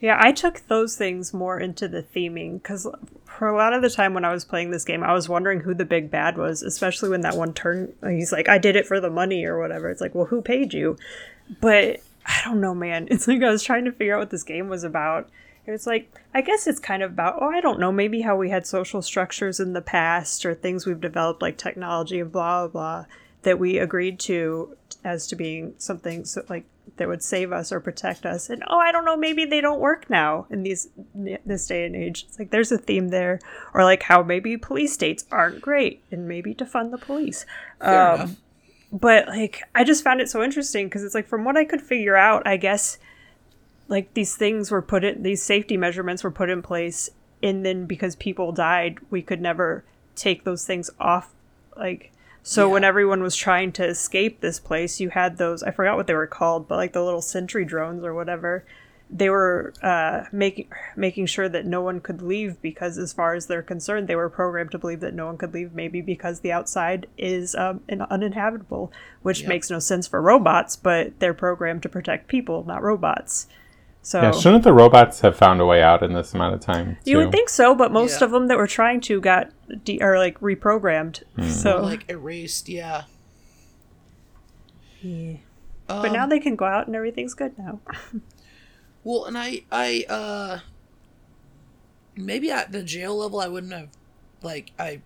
[0.00, 2.86] Yeah, I took those things more into the theming because
[3.24, 5.60] for a lot of the time when I was playing this game, I was wondering
[5.60, 8.86] who the big bad was, especially when that one turn, he's like, I did it
[8.86, 9.88] for the money or whatever.
[9.88, 10.98] It's like, well, who paid you?
[11.62, 13.08] But I don't know, man.
[13.10, 15.28] It's like I was trying to figure out what this game was about.
[15.66, 18.36] It was like, I guess it's kind of about, oh, I don't know, maybe how
[18.36, 22.66] we had social structures in the past or things we've developed like technology and blah,
[22.66, 23.04] blah, blah,
[23.42, 26.64] that we agreed to as to being something so, like
[26.96, 28.50] that would save us or protect us.
[28.50, 31.94] And oh, I don't know, maybe they don't work now in these this day and
[31.96, 32.24] age.
[32.28, 33.38] It's like there's a theme there,
[33.72, 37.46] or like how maybe police states aren't great, and maybe to fund the police.
[37.80, 38.36] Um.
[38.92, 41.80] But like I just found it so interesting because it's like from what I could
[41.80, 42.98] figure out, I guess
[43.88, 47.10] like these things were put in these safety measurements were put in place
[47.42, 51.32] and then because people died, we could never take those things off
[51.76, 55.96] like So when everyone was trying to escape this place, you had those I forgot
[55.96, 58.64] what they were called, but like the little sentry drones or whatever.
[59.12, 63.46] They were uh, making making sure that no one could leave because, as far as
[63.46, 65.72] they're concerned, they were programmed to believe that no one could leave.
[65.74, 68.92] Maybe because the outside is um, in- uninhabitable,
[69.22, 69.48] which Yep.
[69.48, 70.76] makes no sense for robots.
[70.76, 73.48] But they're programmed to protect people, not robots.
[74.02, 76.96] So Yeah, shouldn't the robots have found a way out in this amount of time?
[77.04, 78.26] you would think so, but most Yeah.
[78.26, 79.50] of them that were trying to got
[79.84, 81.22] de- or like reprogrammed.
[81.50, 82.68] So, Or, like erased.
[82.68, 83.02] Yeah.
[85.02, 85.34] yeah.
[85.88, 87.80] Um, but now they can go out and everything's good now.
[89.02, 90.58] Well, and I, I, uh,
[92.14, 93.88] maybe at the jail level, I wouldn't have,
[94.42, 95.00] like, I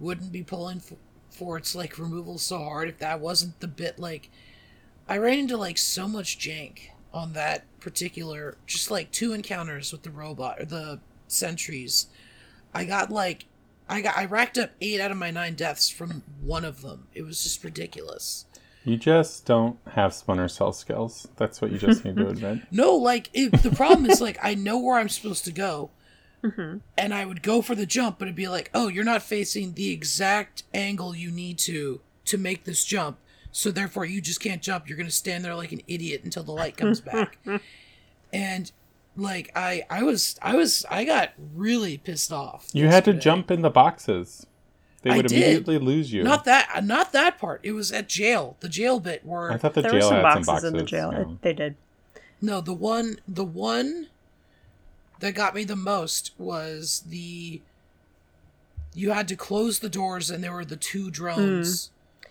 [0.00, 0.96] wouldn't be pulling for,
[1.30, 4.30] for its, like, removal so hard if that wasn't the bit, like,
[5.08, 10.04] I ran into, like, so much jank on that particular, just, like, two encounters with
[10.04, 12.06] the robot, or the sentries.
[12.72, 13.44] I got, like,
[13.88, 17.08] I got, I racked up eight out of my nine deaths from one of them.
[17.14, 18.46] It was just ridiculous.
[18.84, 21.28] You just don't have Splinter Cell skills.
[21.36, 22.60] That's what you just need to admit.
[22.70, 25.90] No, like it, the problem is like I know where I'm supposed to go,
[26.44, 26.78] mm-hmm.
[26.98, 29.74] and I would go for the jump, but it'd be like, oh, you're not facing
[29.74, 33.18] the exact angle you need to to make this jump,
[33.52, 34.88] so therefore you just can't jump.
[34.88, 37.38] You're gonna stand there like an idiot until the light comes back,
[38.32, 38.72] and
[39.16, 42.68] like I I was I was I got really pissed off.
[42.72, 44.46] You had to jump in the boxes.
[45.02, 45.42] They I would did.
[45.42, 46.22] immediately lose you.
[46.22, 47.60] Not that not that part.
[47.64, 48.56] It was at jail.
[48.60, 50.76] The jail bit where I thought the there were some had boxes, some boxes in
[50.78, 51.12] the jail.
[51.12, 51.20] yeah.
[51.22, 51.76] It- they did.
[52.40, 54.08] No, the one the one
[55.20, 57.60] that got me the most was the
[58.94, 61.90] you had to close the doors and there were the two drones.
[62.22, 62.28] Hmm.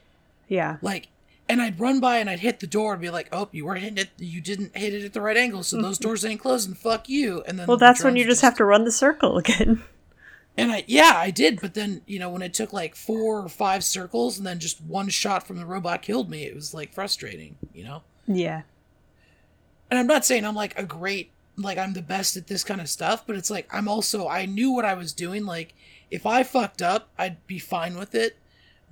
[0.47, 0.77] Yeah.
[0.81, 1.07] Like
[1.49, 3.81] and I'd run by and I'd hit the door and be like, "Oh, you weren't
[3.81, 4.10] hitting it.
[4.17, 6.73] You didn't hit it at the right angle, so those doors ain't closing.
[6.73, 8.91] Fuck you." And then Well, the that's when drones you just have to run the
[8.91, 9.84] circle again.
[10.58, 13.50] And I yeah, I did, but then you know when it took like four or
[13.50, 16.94] five circles and then just one shot from the robot killed me, it was like
[16.94, 18.04] frustrating, you know.
[18.28, 18.62] yeah.
[19.90, 22.82] and I'm not saying I'm like a great like I'm the best at this kind
[22.82, 25.46] of stuff, but it's like I'm also I knew what I was doing.
[25.46, 25.74] Like
[26.10, 28.38] if I fucked up, I'd be fine with it.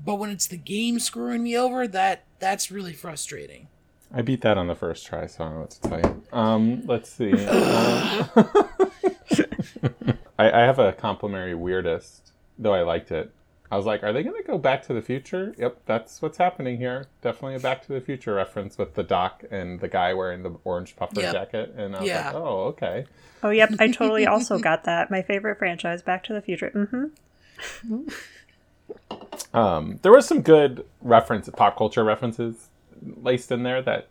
[0.04, 3.68] But when it's the game screwing me over, that that's really frustrating.
[4.14, 6.24] I beat that on the first try, so I don't know what to tell you.
[6.32, 7.32] Um, let's see.
[10.40, 13.32] I, I have a complimentary weirdest, though I liked it.
[13.72, 15.54] I was like, are they going to go Back to the Future?
[15.60, 17.06] Yep, that's what's happening here.
[17.22, 20.56] Definitely a Back to the Future reference with the doc and the guy wearing the
[20.64, 21.34] orange puffer Yep.
[21.34, 21.76] jacket.
[21.78, 22.26] And I was Yeah.
[22.28, 23.06] like, oh, okay.
[23.44, 23.70] Oh, yep.
[23.80, 25.12] I totally also got that.
[25.12, 26.70] My favorite franchise, Back to the Future.
[26.72, 28.08] hmm
[29.54, 32.70] Um, there was some good reference, pop culture references
[33.22, 34.08] laced in there that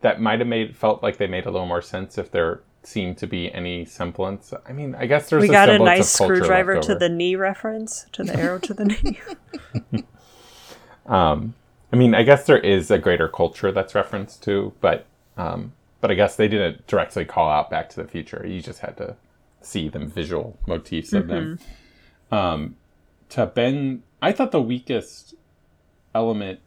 [0.00, 3.18] that might have made felt like they made a little more sense if there seemed
[3.18, 4.52] to be any semblance.
[4.66, 8.06] I mean, I guess there's We a got a nice screwdriver to the knee reference,
[8.12, 9.20] to the arrow to the knee.
[11.06, 11.54] Um,
[11.90, 15.06] I mean, I guess there is a greater culture that's referenced to, but
[15.38, 15.72] um,
[16.02, 18.44] but I guess they didn't directly call out Back to the Future.
[18.46, 19.16] You just had to
[19.62, 21.58] see them visual motifs of them.
[22.30, 22.76] Um,
[23.30, 25.34] to Ben, I thought the weakest
[26.14, 26.60] element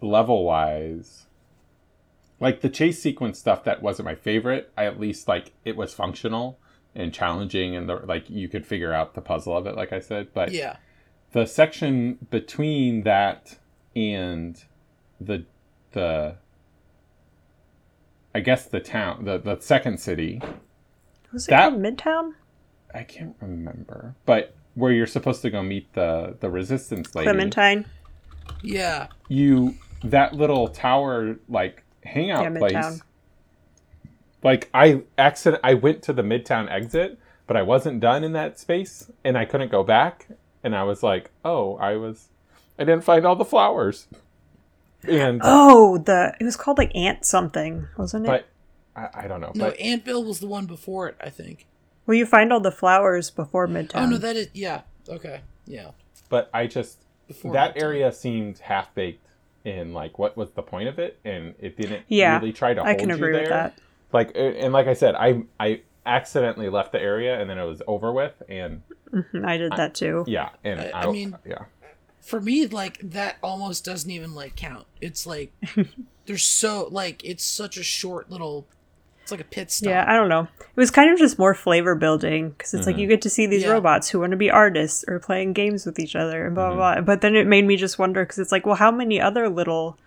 [0.00, 1.26] level wise,
[2.40, 4.72] like the chase sequence stuff, that wasn't my favorite.
[4.76, 6.58] I at least like it was functional
[6.94, 10.00] and challenging, and the, like you could figure out the puzzle of it, like I
[10.00, 10.28] said.
[10.34, 10.76] But Yeah.
[11.32, 13.58] the section between that
[13.96, 14.62] and
[15.20, 15.44] the
[15.92, 16.36] the
[18.34, 20.40] I guess the town the the second city
[21.32, 22.34] Was it That- Midtown?
[22.94, 27.84] I can't remember but where you're supposed to go meet the the resistance lady Clementine?
[28.62, 29.08] Yeah.
[29.28, 29.74] you
[30.04, 33.02] that little tower like hangout Yeah, place
[34.42, 38.58] like I accident I went to the midtown exit but I wasn't done in that
[38.58, 40.28] space and I couldn't go back
[40.62, 42.28] and I was like oh I was
[42.78, 44.06] I didn't find all the flowers
[45.04, 48.28] and Oh, the it was called like Ant something, wasn't it?
[48.28, 48.46] but
[48.96, 49.52] I, I don't know.
[49.54, 51.66] No, but Antvil was the one before it, I think.
[52.04, 53.90] well, you find all the flowers before Midtown.
[54.02, 54.82] Oh no, that is yeah.
[55.08, 55.42] Okay.
[55.66, 55.90] Yeah.
[56.28, 57.82] but I just Before that Midtown.
[57.82, 59.24] area seemed half baked
[59.68, 62.80] in like what was the point of it, and it didn't Yeah, really try to
[62.80, 63.42] hold I hold can you agree there.
[63.42, 63.78] with that.
[64.12, 67.82] Like and like I said, I I accidentally left the area and then it was
[67.86, 70.24] over with, and Mhm, I did that too.
[70.26, 71.64] yeah, and I- I, I mean- yeah,
[72.20, 74.86] For me, like that almost doesn't even like count.
[75.00, 75.52] It's like
[76.26, 78.66] there's so like it's such a short little.
[79.28, 79.90] It's like a pit stop.
[79.90, 80.48] Yeah, I don't know.
[80.58, 83.44] It was kind of just more flavor building because it's like you get to see
[83.46, 83.72] these Yeah.
[83.72, 86.76] robots who want to be artists or playing games with each other and blah Mm-hmm.
[86.78, 87.02] blah blah.
[87.02, 89.98] But then it made me just wonder because it's like, well, how many other little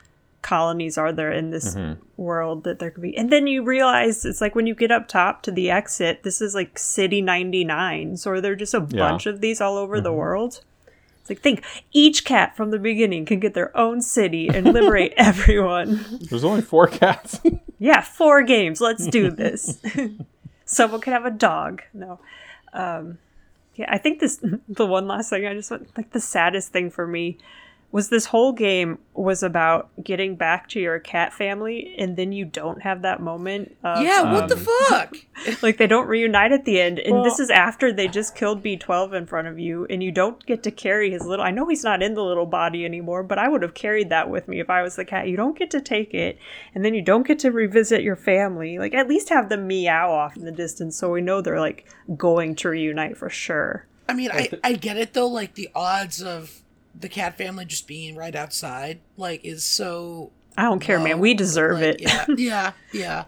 [0.42, 2.02] colonies are there in this Mm-hmm.
[2.18, 3.16] world that there could be?
[3.16, 6.42] And then you realize it's like when you get up top to the exit, this
[6.42, 8.18] is like City 99.
[8.18, 8.98] So are there just a Yeah.
[9.08, 10.04] bunch of these all over Mm-hmm.
[10.04, 10.62] the world?
[11.32, 15.14] It's like think each cat from the beginning can get their own city and liberate
[15.18, 16.06] everyone.
[16.30, 17.40] There's only four cats.
[17.84, 18.80] Yeah, four games.
[18.80, 19.82] Let's do this.
[20.66, 21.82] Someone can have a dog.
[21.96, 22.20] No.
[22.74, 23.18] Um,
[23.74, 24.40] yeah, I think this
[24.70, 27.40] the one last thing I just want like the saddest thing for me
[27.92, 32.46] was this whole game was about getting back to your cat family and then you
[32.46, 35.18] don't have that moment of, yeah, what the um, fuck?
[35.62, 38.64] like they don't reunite at the end and Well- this is after they just killed
[38.64, 41.68] b12 in front of you and you don't get to carry his little i know
[41.68, 44.60] he's not in the little body anymore but i would have carried that with me
[44.60, 46.38] if i was the cat you don't get to take it
[46.74, 50.12] and then you don't get to revisit your family like at least have them meow
[50.12, 51.86] off in the distance so we know they're like
[52.18, 55.28] going to reunite for sure I mean, I, I get it though.
[55.28, 56.62] Like the odds of
[57.00, 60.32] the cat family just being right outside, like, is so.
[60.58, 63.24] i don't care man we deserve Like, it Yeah, yeah, yeah.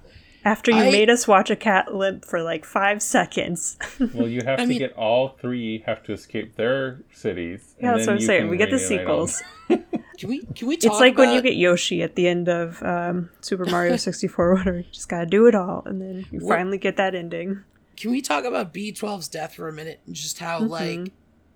[0.46, 3.78] after you I- made us watch a cat limp for like five seconds
[4.14, 7.76] well, you have I to mean- get all three have to escape their cities.
[7.80, 9.42] yeah and that's then what i'm you saying we get the sequels
[10.20, 10.92] Can we can we talk?
[10.92, 14.54] It's like when you get Yoshi at the end of um, Super Mario 64 or
[14.54, 14.78] whatever.
[14.78, 17.64] You just gotta do it all, and then you What- finally get that ending.
[17.98, 21.12] Can we talk about B12's death for a minute and just how like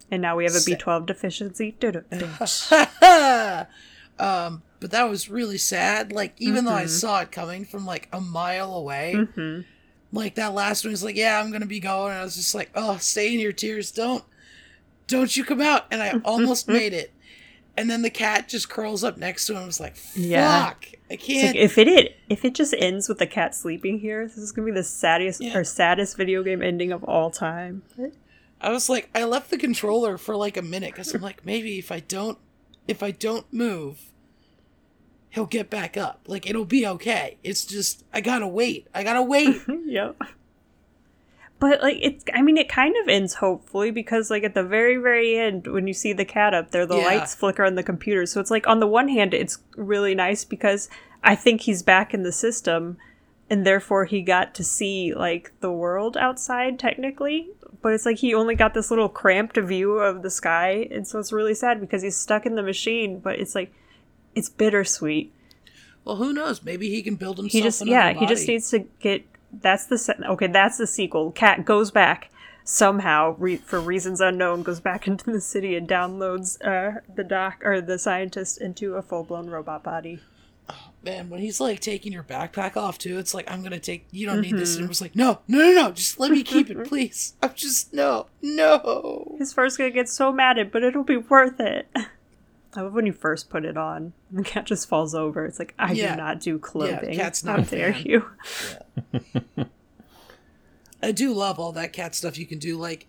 [0.09, 1.75] And now we have a Sa- B12 deficiency.
[4.19, 6.11] Um but that was really sad.
[6.11, 6.89] Like even though I Mm-hmm.
[6.89, 9.65] saw it coming from like a mile away, Mhm.
[10.11, 12.55] like that last one was like, Yeah, I'm gonna be going and I was just
[12.55, 14.23] like, Oh, stay in your tears, don't
[15.07, 17.11] don't you come out and I almost made it.
[17.77, 20.15] And then the cat just curls up next to him and was like, Fuck.
[20.15, 20.73] Yeah.
[21.11, 24.27] I can't like if it, it if it just ends with the cat sleeping here,
[24.27, 25.55] this is gonna be the saddest Yeah.
[25.57, 27.83] or saddest video game ending of all time.
[28.59, 31.77] I was like, I left the controller for like a minute because I'm like, maybe
[31.77, 32.37] if I don't,
[32.87, 34.11] if I don't move,
[35.29, 36.21] he'll get back up.
[36.27, 37.37] Like it'll be okay.
[37.43, 38.87] It's just I gotta wait.
[38.95, 39.61] I gotta wait.
[39.85, 40.19] yep.
[41.59, 44.97] But like it's I mean it kind of ends hopefully because like at the very
[44.97, 47.05] very end when you see the cat up there the Yeah.
[47.05, 50.43] lights flicker on the computer so it's like on the one hand it's really nice
[50.45, 50.87] because
[51.23, 52.97] I think he's back in the system
[53.49, 57.49] and therefore he got to see like the world outside technically
[57.81, 61.19] but it's like he only got this little cramped view of the sky and so
[61.19, 63.73] it's really sad because he's stuck in the machine but it's like
[64.35, 65.33] it's bittersweet
[66.05, 66.63] well, who knows?
[66.63, 67.51] Maybe he can build himself.
[67.51, 70.87] he just another yeah he just needs to get that's the se- okay that's the
[70.87, 72.29] sequel cat goes back
[72.63, 77.61] somehow re- for reasons unknown goes back into the city and downloads uh, the doc
[77.63, 80.19] or the scientist into a full-blown robot body
[81.03, 84.07] Man, when he's like taking your backpack off too, it's like I'm gonna take.
[84.11, 84.75] You don't need this.
[84.75, 84.89] And it mm-hmm.
[84.89, 85.91] was like, no, no, no, no.
[85.91, 87.35] Just let me keep it, please.
[87.41, 89.35] I'm just no, no.
[89.37, 91.87] his first gonna get so mad at but it'll be worth it
[92.77, 95.45] I love when you first put it on the cat just falls over.
[95.45, 96.11] It's like I Yeah.
[96.11, 97.15] do not do clothing.
[97.15, 98.03] cat's How not a dare fan.
[98.05, 98.29] you?
[101.01, 102.77] I do love all that cat stuff you can do.
[102.77, 103.07] Like,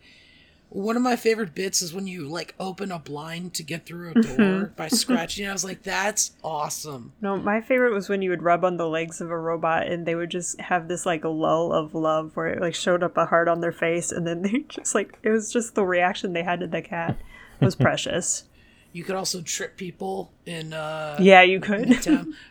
[0.70, 4.11] one of my favorite bits is when you like open a blind to get through
[4.11, 4.74] a door Mm-hmm.
[4.74, 5.46] by scratching.
[5.46, 5.48] it.
[5.48, 7.12] I was like, that's awesome.
[7.22, 10.04] No, my favorite was when you would rub on the legs of a robot and
[10.07, 13.26] they would just have this like lull of love where it like showed up a
[13.26, 16.42] heart on their face and then they just like it was just the reaction they
[16.42, 17.16] had to the cat
[17.61, 18.44] It was precious.
[18.92, 21.88] You could also trip people in uh yeah, you could.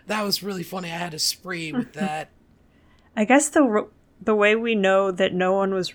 [0.07, 0.91] That was really funny.
[0.91, 2.29] I had a spree with that.
[3.15, 3.89] I guess the ro-
[4.21, 5.93] the way we know that no one was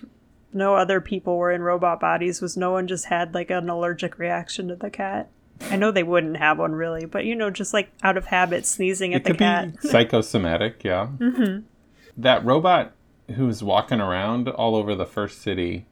[0.53, 4.17] no other people were in robot bodies was no one just had like an allergic
[4.19, 5.29] reaction to the cat.
[5.71, 8.65] I know they wouldn't have one really, but you know, just like out of habit,
[8.65, 9.81] sneezing at It the could cat.
[9.81, 11.07] be psychosomatic, yeah.
[11.17, 11.61] Mm-hmm.
[12.17, 12.91] That robot
[13.35, 15.85] who was walking around all over the first city,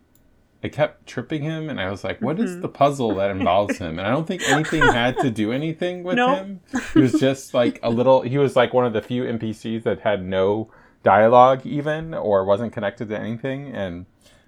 [0.63, 2.61] I kept tripping him, and I was like, "What is Mm-hmm.
[2.61, 6.17] the puzzle that involves him?" And I don't think anything had to do anything with
[6.17, 6.35] No.
[6.35, 6.59] him.
[6.93, 8.21] He was just like a little.
[8.21, 10.69] He was like one of the few NPCs that had no
[11.03, 14.05] dialogue, even, or wasn't connected to anything, and.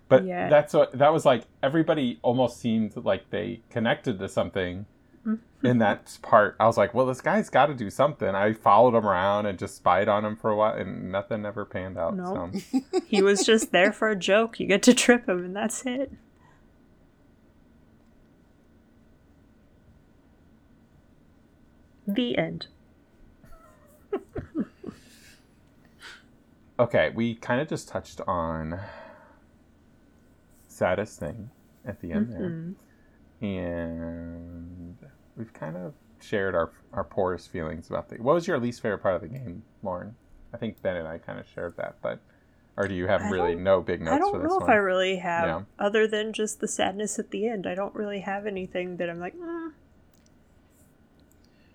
[0.10, 0.49] But Yeah.
[0.49, 1.43] that's what that was like.
[1.62, 4.86] Everybody almost seemed like they connected to something,
[5.26, 5.66] Mm-hmm.
[5.66, 8.28] in that part, I was like, well, this guy's got to do something.
[8.28, 11.64] I followed him around and just spied on him for a while, and nothing ever
[11.64, 12.14] panned out.
[12.18, 12.51] No.
[12.51, 12.82] So.
[13.08, 14.60] he was just there for a joke.
[14.60, 16.12] You get to trip him and that's it.
[22.08, 22.68] The end.
[26.80, 28.80] Okay, we kind of just touched on
[30.74, 31.49] saddest thing
[31.86, 32.74] at the end there,
[33.41, 34.97] and
[35.38, 38.15] we've kind of shared our our poorest feelings about the.
[38.17, 40.15] What was your least favorite part of the game, Lauren?
[40.53, 42.19] I think Ben and I kind of shared that, but
[42.78, 44.63] or do you have I really no big notes I don't know one?
[44.63, 45.61] if I really have, Yeah.
[45.80, 47.67] other than just the sadness at the end.
[47.67, 49.71] I don't really have anything that I'm like, mm.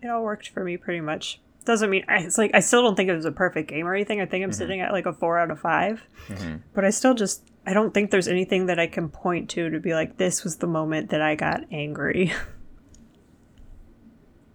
[0.02, 1.40] it all worked for me pretty much.
[1.64, 3.94] Doesn't mean I, it's like I still don't think it was a perfect game or
[3.94, 4.20] anything.
[4.20, 6.62] I think I'm sitting at like a four out of 5 Mhm.
[6.72, 9.78] but I still just I don't think there's anything that I can point to to
[9.78, 12.26] be like this was the moment that I got angry.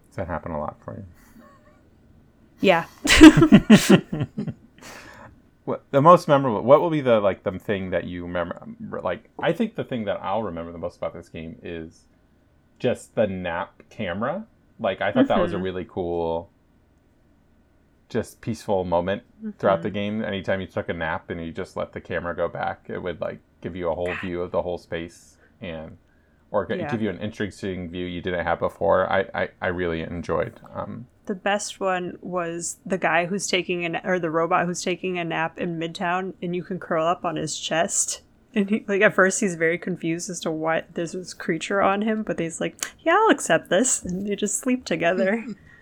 [0.09, 1.05] Does that happen a lot for you?
[2.59, 2.85] Yeah.
[5.65, 6.61] What the most memorable?
[6.61, 9.01] What will be the like the thing that you remember?
[9.01, 12.05] Like, I think the thing that I'll remember the most about this game is
[12.79, 14.45] just the nap camera.
[14.77, 15.63] Like, I thought that was a mm-hmm.
[15.63, 16.49] really cool,
[18.13, 19.23] just peaceful moment
[19.59, 20.23] throughout the game.
[20.23, 23.19] Anytime you took a nap and you just let the camera go back, it would
[23.19, 25.97] like give you a whole view of the whole space and
[26.51, 26.89] or Yeah.
[26.91, 29.11] give you an interesting view you didn't have before.
[29.11, 30.59] I I, I really enjoyed.
[30.73, 35.17] Um, The best one was the guy who's taking an or the robot who's taking
[35.17, 38.21] a nap in Midtown, and you can curl up on his chest.
[38.55, 42.03] And he, like at first, he's very confused as to why there's this creature on
[42.03, 45.43] him, but he's like, "Yeah, I'll accept this," and they just sleep together.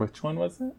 [0.00, 0.74] which one was it?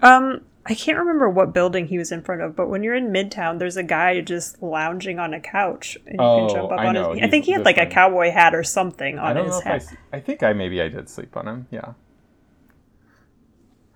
[0.00, 3.08] um, I can't remember what building he was in front of, but when you're in
[3.12, 6.78] Midtown, there's a guy just lounging on a couch, and you Oh, can jump up
[6.80, 7.12] I on know.
[7.12, 7.22] his.
[7.22, 9.84] I think he had like a cowboy hat or something on his head.
[10.12, 11.66] I, I think I maybe I did sleep on him.
[11.70, 11.92] Yeah.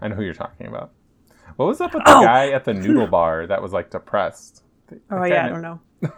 [0.01, 0.91] I know who you're talking about.
[1.57, 2.23] What was up with the Oh!
[2.23, 4.63] guy at the noodle bar that was like depressed?
[5.11, 5.81] Oh yeah, I don't know.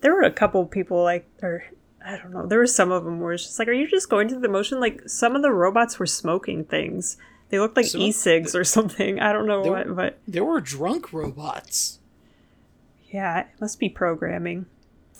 [0.00, 1.64] there were a couple people like, or
[2.08, 2.46] I don't know.
[2.46, 4.48] There were some of them where it's just like, are you just going through the
[4.48, 4.80] motion?
[4.80, 7.16] Like some of the robots were smoking things.
[7.50, 9.20] They looked like Some- e-cigs or something.
[9.20, 11.98] I don't know There- what, but There were drunk robots.
[13.10, 14.66] yeah, it must be programming.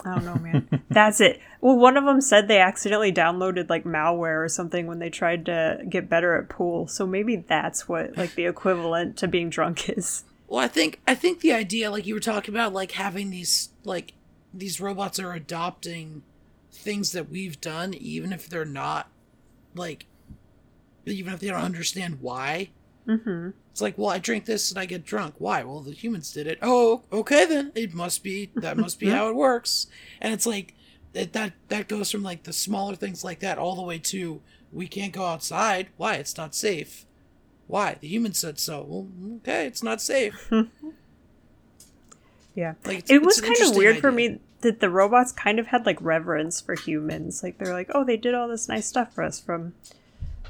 [0.05, 0.83] I don't know, man.
[0.91, 1.41] That's it.
[1.61, 5.45] Well, one of them said they accidentally downloaded like malware or something when they tried
[5.47, 6.87] to get better at pool.
[6.87, 10.23] So maybe that's what like the equivalent to being drunk is.
[10.47, 13.71] Well, I think I think the idea, like you were talking about, like having these
[13.85, 14.13] like
[14.55, 16.23] these robots are adopting
[16.79, 19.09] things that we've done, even if they're not
[19.75, 20.07] like,
[21.07, 22.71] even if they don't understand why.
[23.07, 23.51] Mm-hmm.
[23.71, 25.35] It's like, well, I drink this and I get drunk.
[25.39, 25.63] Why?
[25.65, 26.59] Well, the humans did it.
[26.61, 27.73] Oh, okay then.
[27.75, 29.87] It must be that must be how it works.
[30.21, 30.75] And it's like
[31.15, 34.41] that that that goes from like the smaller things like that all the way to
[34.73, 35.89] we can't go outside.
[35.97, 36.15] Why?
[36.17, 37.07] It's not safe.
[37.67, 37.97] Why?
[38.01, 38.85] The humans said so.
[38.87, 39.09] Well,
[39.39, 40.51] okay, it's not safe.
[42.55, 42.75] Yeah.
[42.85, 45.87] Like it's- it was kind of weird for me that the robots kind of had
[45.87, 47.43] like reverence for humans.
[47.43, 49.75] Like they're like, oh, they did all this nice stuff for us from.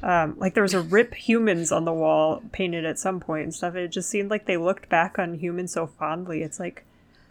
[0.03, 3.55] Um, like there was a rip humans on the wall painted at some point and
[3.55, 3.75] stuff.
[3.75, 6.43] It just seemed like they looked back on humans so fondly.
[6.43, 6.85] It's like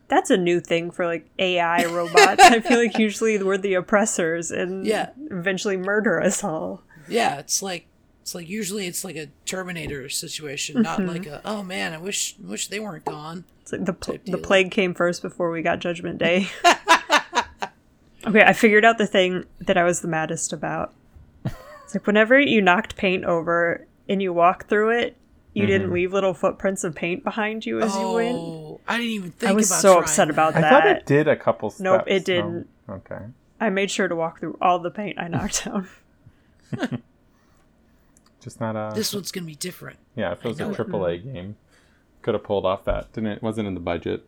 [0.09, 2.43] that's a new thing for like AI robots.
[2.43, 5.09] I feel like usually we're the oppressors and Yeah.
[5.31, 6.81] eventually murder us all.
[7.07, 7.87] Yeah, it's like
[8.27, 11.07] it's like usually it's like a Terminator situation, not Mm-hmm.
[11.09, 13.45] like a oh man, I wish wish they weren't gone.
[13.61, 16.49] It's like the Type the plague came first before we got Judgment Day.
[18.27, 20.93] okay, I figured out the thing that I was the maddest about.
[21.45, 25.15] It's like whenever you knocked paint over and you walk through it,
[25.53, 28.35] you didn't leave little footprints of paint behind you as you went.
[28.37, 30.65] Oh, I didn't even think I was about so trying upset about that.
[30.65, 31.81] I thought it did a couple steps.
[31.81, 32.67] Nope, it didn't.
[32.89, 33.19] Okay.
[33.61, 35.87] I made sure to walk through all the paint I knocked down.
[38.41, 38.93] Just not a.
[38.93, 39.97] This one's gonna be different.
[40.15, 41.55] yeah, if it was a triple A game,
[42.21, 43.11] could have pulled off that.
[43.13, 43.43] Didn't it?
[43.43, 44.27] Wasn't in the budget.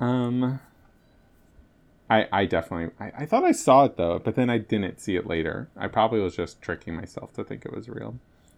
[0.00, 0.60] Um.
[2.10, 5.16] I, I definitely I, I thought I saw it though, but then I didn't see
[5.16, 5.68] it later.
[5.74, 8.16] I probably was just tricking myself to think it was real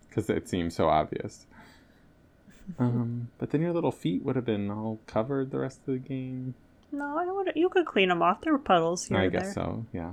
[0.08, 1.46] because it seemed so obvious.
[2.80, 5.98] Um, but then your little feet would have been all covered the rest of the
[5.98, 6.54] game.
[6.90, 8.40] No, I don't want to, you could clean them off.
[8.40, 9.64] There were puddles here I guess there.
[9.64, 9.86] so.
[9.92, 10.10] Yeah.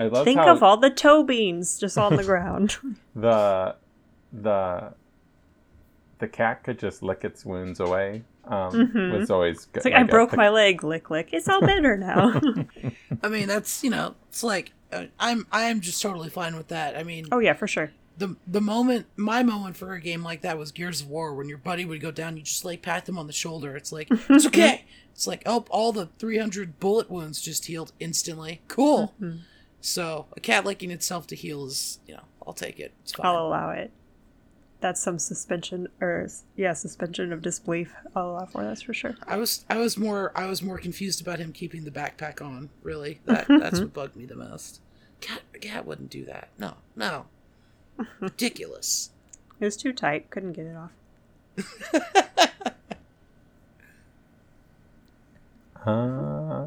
[0.00, 2.78] I love Think how of all the toe beans just on the ground.
[3.14, 3.76] the
[4.32, 4.94] the
[6.18, 8.22] the cat could just lick its wounds away.
[8.46, 9.68] Um, was always good.
[9.68, 9.76] Mm-hmm.
[9.76, 11.28] It's like, I broke my leg, lick lick.
[11.32, 12.40] It's all better now.
[13.22, 16.68] I mean, that's you know, it's like uh, I'm I am just totally fine with
[16.68, 16.96] that.
[16.96, 17.92] I mean, oh yeah, for sure.
[18.16, 21.46] the the moment my moment for a game like that was Gears of War when
[21.50, 23.76] your buddy would go down, you just like pat them on the shoulder.
[23.76, 24.86] It's like it's okay.
[25.12, 28.62] It's like oh, all the 300 bullet wounds just healed instantly.
[28.68, 29.12] Cool.
[29.80, 32.92] So a cat licking itself to heal is you know I'll take it.
[33.02, 33.26] It's fine.
[33.26, 33.90] I'll allow it.
[34.80, 37.94] That's some suspension, or yeah, suspension of disbelief.
[38.16, 39.14] I'll allow for that's for sure.
[39.26, 42.70] I was I was more I was more confused about him keeping the backpack on.
[42.82, 44.80] Really, that that's what bugged me the most.
[45.20, 46.48] Cat cat wouldn't do that.
[46.58, 47.26] No, no,
[48.20, 49.10] ridiculous.
[49.60, 50.30] It was too tight.
[50.30, 50.92] Couldn't get it off.
[55.86, 56.66] Uh,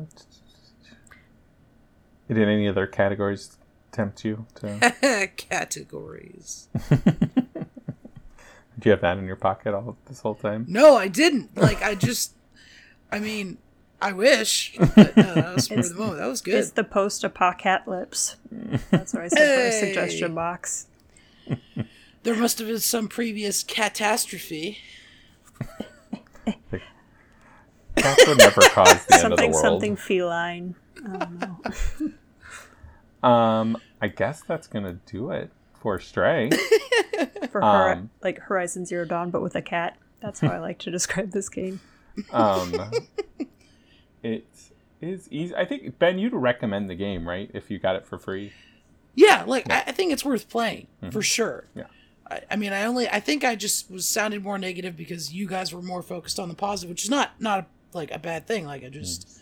[2.33, 3.57] did any other categories
[3.91, 5.29] tempt you to?
[5.37, 6.67] Categories.
[8.79, 10.65] Do you have that in your pocket all this whole time?
[10.67, 11.55] No, I didn't.
[11.55, 12.33] Like I just,
[13.11, 13.57] I mean,
[14.01, 14.75] I wish.
[14.77, 16.13] But no, that was for the moment.
[16.13, 16.55] Oh, that was good.
[16.55, 18.35] It's the post-apocalypse.
[18.91, 20.87] That's what I said for a suggestion box.
[22.23, 24.79] There must have been some previous catastrophe.
[27.95, 29.61] Cats would never cause the end of the Something, world.
[29.63, 30.75] something feline.
[31.05, 31.59] I don't know.
[33.23, 35.49] Um, I guess that's gonna do it
[35.79, 36.49] for Stray.
[37.51, 39.97] For her, Um, like Horizon Zero Dawn, but with a cat.
[40.21, 41.79] That's how I like to describe this game.
[42.31, 42.73] Um,
[44.23, 44.47] it
[45.01, 45.53] is easy.
[45.55, 47.51] I think Ben, you'd recommend the game, right?
[47.53, 48.53] If you got it for free.
[49.15, 51.65] Yeah, like I, I think it's worth playing for sure.
[51.71, 51.79] Mm-hmm.
[51.79, 51.85] Yeah.
[52.31, 55.45] I, I mean, I only I think I just was sounded more negative because you
[55.47, 58.65] guys were more focused on the positive, which is not not like a bad thing.
[58.65, 59.39] Like I just Mm.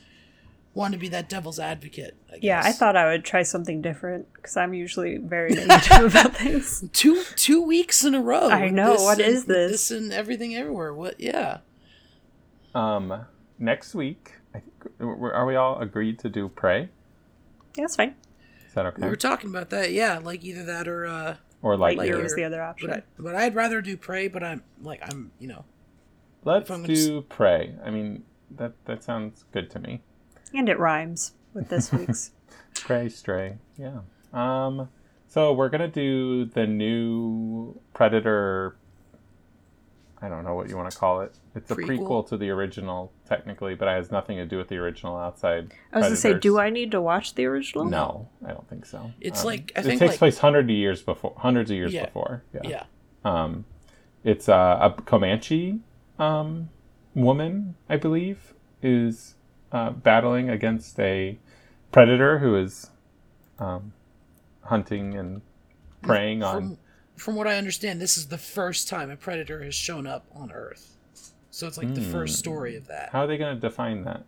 [0.73, 2.15] Wanted to be that devil's advocate.
[2.31, 6.37] I Yeah, I thought I would try something different because I'm usually very negative about
[6.37, 6.85] things.
[6.93, 8.49] two two weeks in a row.
[8.49, 9.71] I know, this what and- is this?
[9.71, 10.93] This and everything everywhere.
[10.93, 11.19] What?
[11.19, 11.57] Yeah.
[12.73, 13.25] Um,
[13.59, 16.89] next week, I think, are we all agreed to do Prey?
[17.75, 18.15] Yeah, that's fine.
[18.67, 19.01] Is that okay?
[19.01, 19.91] We were talking about that.
[19.91, 21.35] Yeah, like either that or uh.
[21.61, 22.23] or Lightyear Lightyear?
[22.23, 22.89] was the other option.
[22.89, 24.29] But I but I'd rather do Prey.
[24.29, 25.65] But I'm like I'm you know
[26.45, 27.75] Let's if I'm gonna do Prey.
[27.83, 30.01] I mean, that that sounds good to me.
[30.53, 32.31] And it rhymes with this week's.
[32.75, 33.99] Prey, Stray, yeah.
[34.33, 34.89] Um,
[35.27, 38.75] so we're gonna do the new Predator.
[40.23, 41.33] I don't know what you want to call it.
[41.55, 41.99] It's a Prequel?
[41.99, 45.73] prequel to the original, technically, but it has nothing to do with the original outside.
[45.91, 47.85] I was gonna say, do I need to watch the original?
[47.85, 49.11] No, I don't think so.
[49.19, 51.77] It's Um, like- I it think, takes like- place hundreds of years before, hundreds of
[51.77, 52.05] years Yeah.
[52.05, 52.43] before.
[52.53, 52.61] Yeah.
[52.63, 52.83] yeah.
[53.25, 53.65] Um,
[54.23, 55.79] it's uh, a Comanche
[56.19, 56.69] um,
[57.15, 59.35] woman, I believe, is
[59.71, 61.37] uh, battling against a
[61.91, 62.89] predator who is
[63.59, 63.93] um,
[64.63, 65.41] hunting and
[66.01, 66.61] preying on.
[66.61, 66.77] From
[67.15, 70.51] from what I understand, this is the first time a predator has shown up on
[70.51, 70.97] Earth.
[71.51, 73.09] So it's like the first story of that.
[73.11, 74.23] How are they going to define that?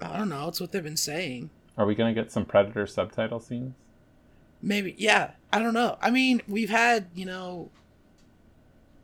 [0.00, 0.48] I don't know.
[0.48, 1.50] It's what they've been saying.
[1.78, 3.74] Are we going to get some predator subtitle scenes?
[4.60, 5.32] Maybe, yeah.
[5.52, 5.98] I don't know.
[6.00, 7.70] I mean, we've had you know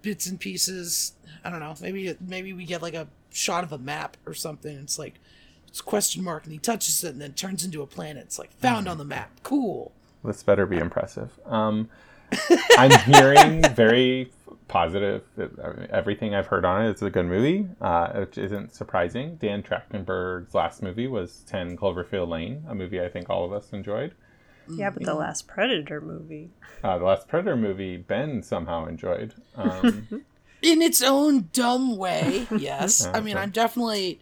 [0.02, 1.12] bits and pieces.
[1.44, 1.74] I don't know.
[1.80, 4.76] Maybe maybe we get like a shot of a map or something.
[4.78, 5.20] It's like
[5.66, 8.24] it's a question mark, and he touches it, and then turns into a planet.
[8.24, 9.30] It's like found on the map.
[9.42, 9.92] Cool.
[10.24, 11.30] This better be impressive.
[11.46, 11.88] Um,
[12.76, 14.32] I'm hearing very
[14.66, 15.22] positive.
[15.90, 19.36] Everything I've heard on it is a good movie, uh, which isn't surprising.
[19.36, 23.72] Dan Trachtenberg's last movie was 10 Cloverfield Lane, a movie I think all of us
[23.72, 24.14] enjoyed.
[24.70, 26.50] Yeah, but the last Predator movie.
[26.84, 29.34] Uh, the last Predator movie, Ben somehow enjoyed.
[29.54, 30.24] Um,
[30.62, 34.20] in its own dumb way yes i mean i'm definitely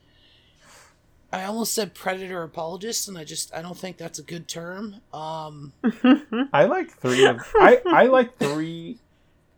[1.32, 4.96] i almost said predator apologist and i just i don't think that's a good term
[5.12, 5.72] um
[6.52, 8.98] I like three of I, I like three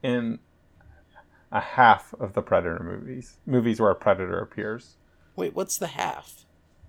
[0.03, 0.39] in
[1.51, 3.39] a half of the Predator movies.
[3.47, 4.97] Movies where a Predator appears.
[5.35, 6.45] wait what's the half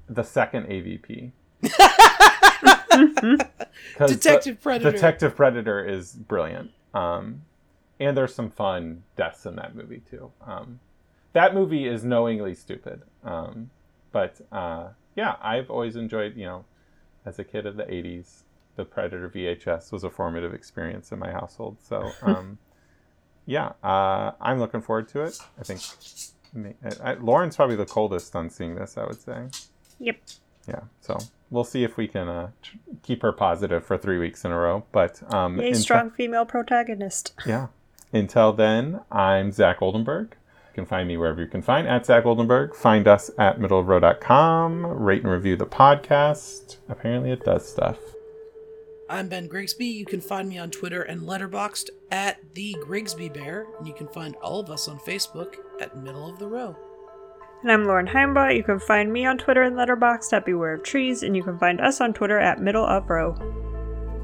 [0.10, 1.32] The second AVP.
[2.90, 6.72] 'Cause the- detective predator Detective Predator is brilliant.
[6.94, 7.44] Um,
[8.00, 10.32] and there's some fun deaths in that movie too.
[10.46, 10.80] Um,
[11.34, 13.02] that movie is knowingly stupid.
[13.24, 13.70] Um,
[14.12, 16.66] but uh, yeah, I've always enjoyed, you know,
[17.26, 18.44] as a kid of the 80s,
[18.76, 21.78] the Predator VHS was a formative experience in my household.
[21.82, 22.58] So um,
[23.46, 25.38] yeah, uh, I'm looking forward to it.
[25.60, 25.82] I think
[27.04, 29.46] I, I, Lauren's probably the coldest on seeing this, I would say
[30.00, 30.18] Yep.
[30.68, 31.18] yeah so
[31.52, 34.58] we'll see if we can uh, tr- keep her positive for three weeks in a
[34.58, 37.34] row but um Yay, until- strong female protagonist.
[37.46, 37.68] yeah
[38.12, 40.36] until then i'm zach oldenburg.
[40.70, 42.76] You can find me wherever you can find at zach oldenburg.
[42.76, 46.78] Find us at middleofrow.com rate and review the podcast.
[46.88, 47.98] Apparently it does stuff.
[49.10, 49.88] I'm ben grigsby.
[49.88, 53.66] You can find me on twitter and Letterboxd at the grigsby bear.
[53.80, 56.78] And you can find all of us on facebook at middle of the row.
[57.64, 58.56] And I'm Lauren Heimbach.
[58.56, 61.60] You can find me on Twitter and Letterboxd at Beware of Trees, and you can
[61.60, 63.36] find us on Twitter at Middle of Row.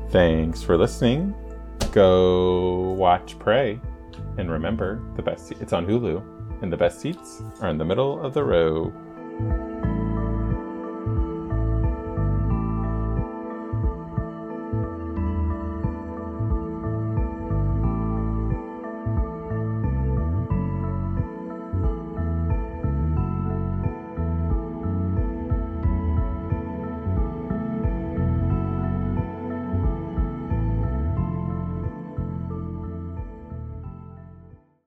[0.09, 1.35] thanks for listening
[1.91, 3.79] go watch prey
[4.37, 6.21] and remember the best it's on hulu
[6.61, 8.93] and the best seats are in the middle of the row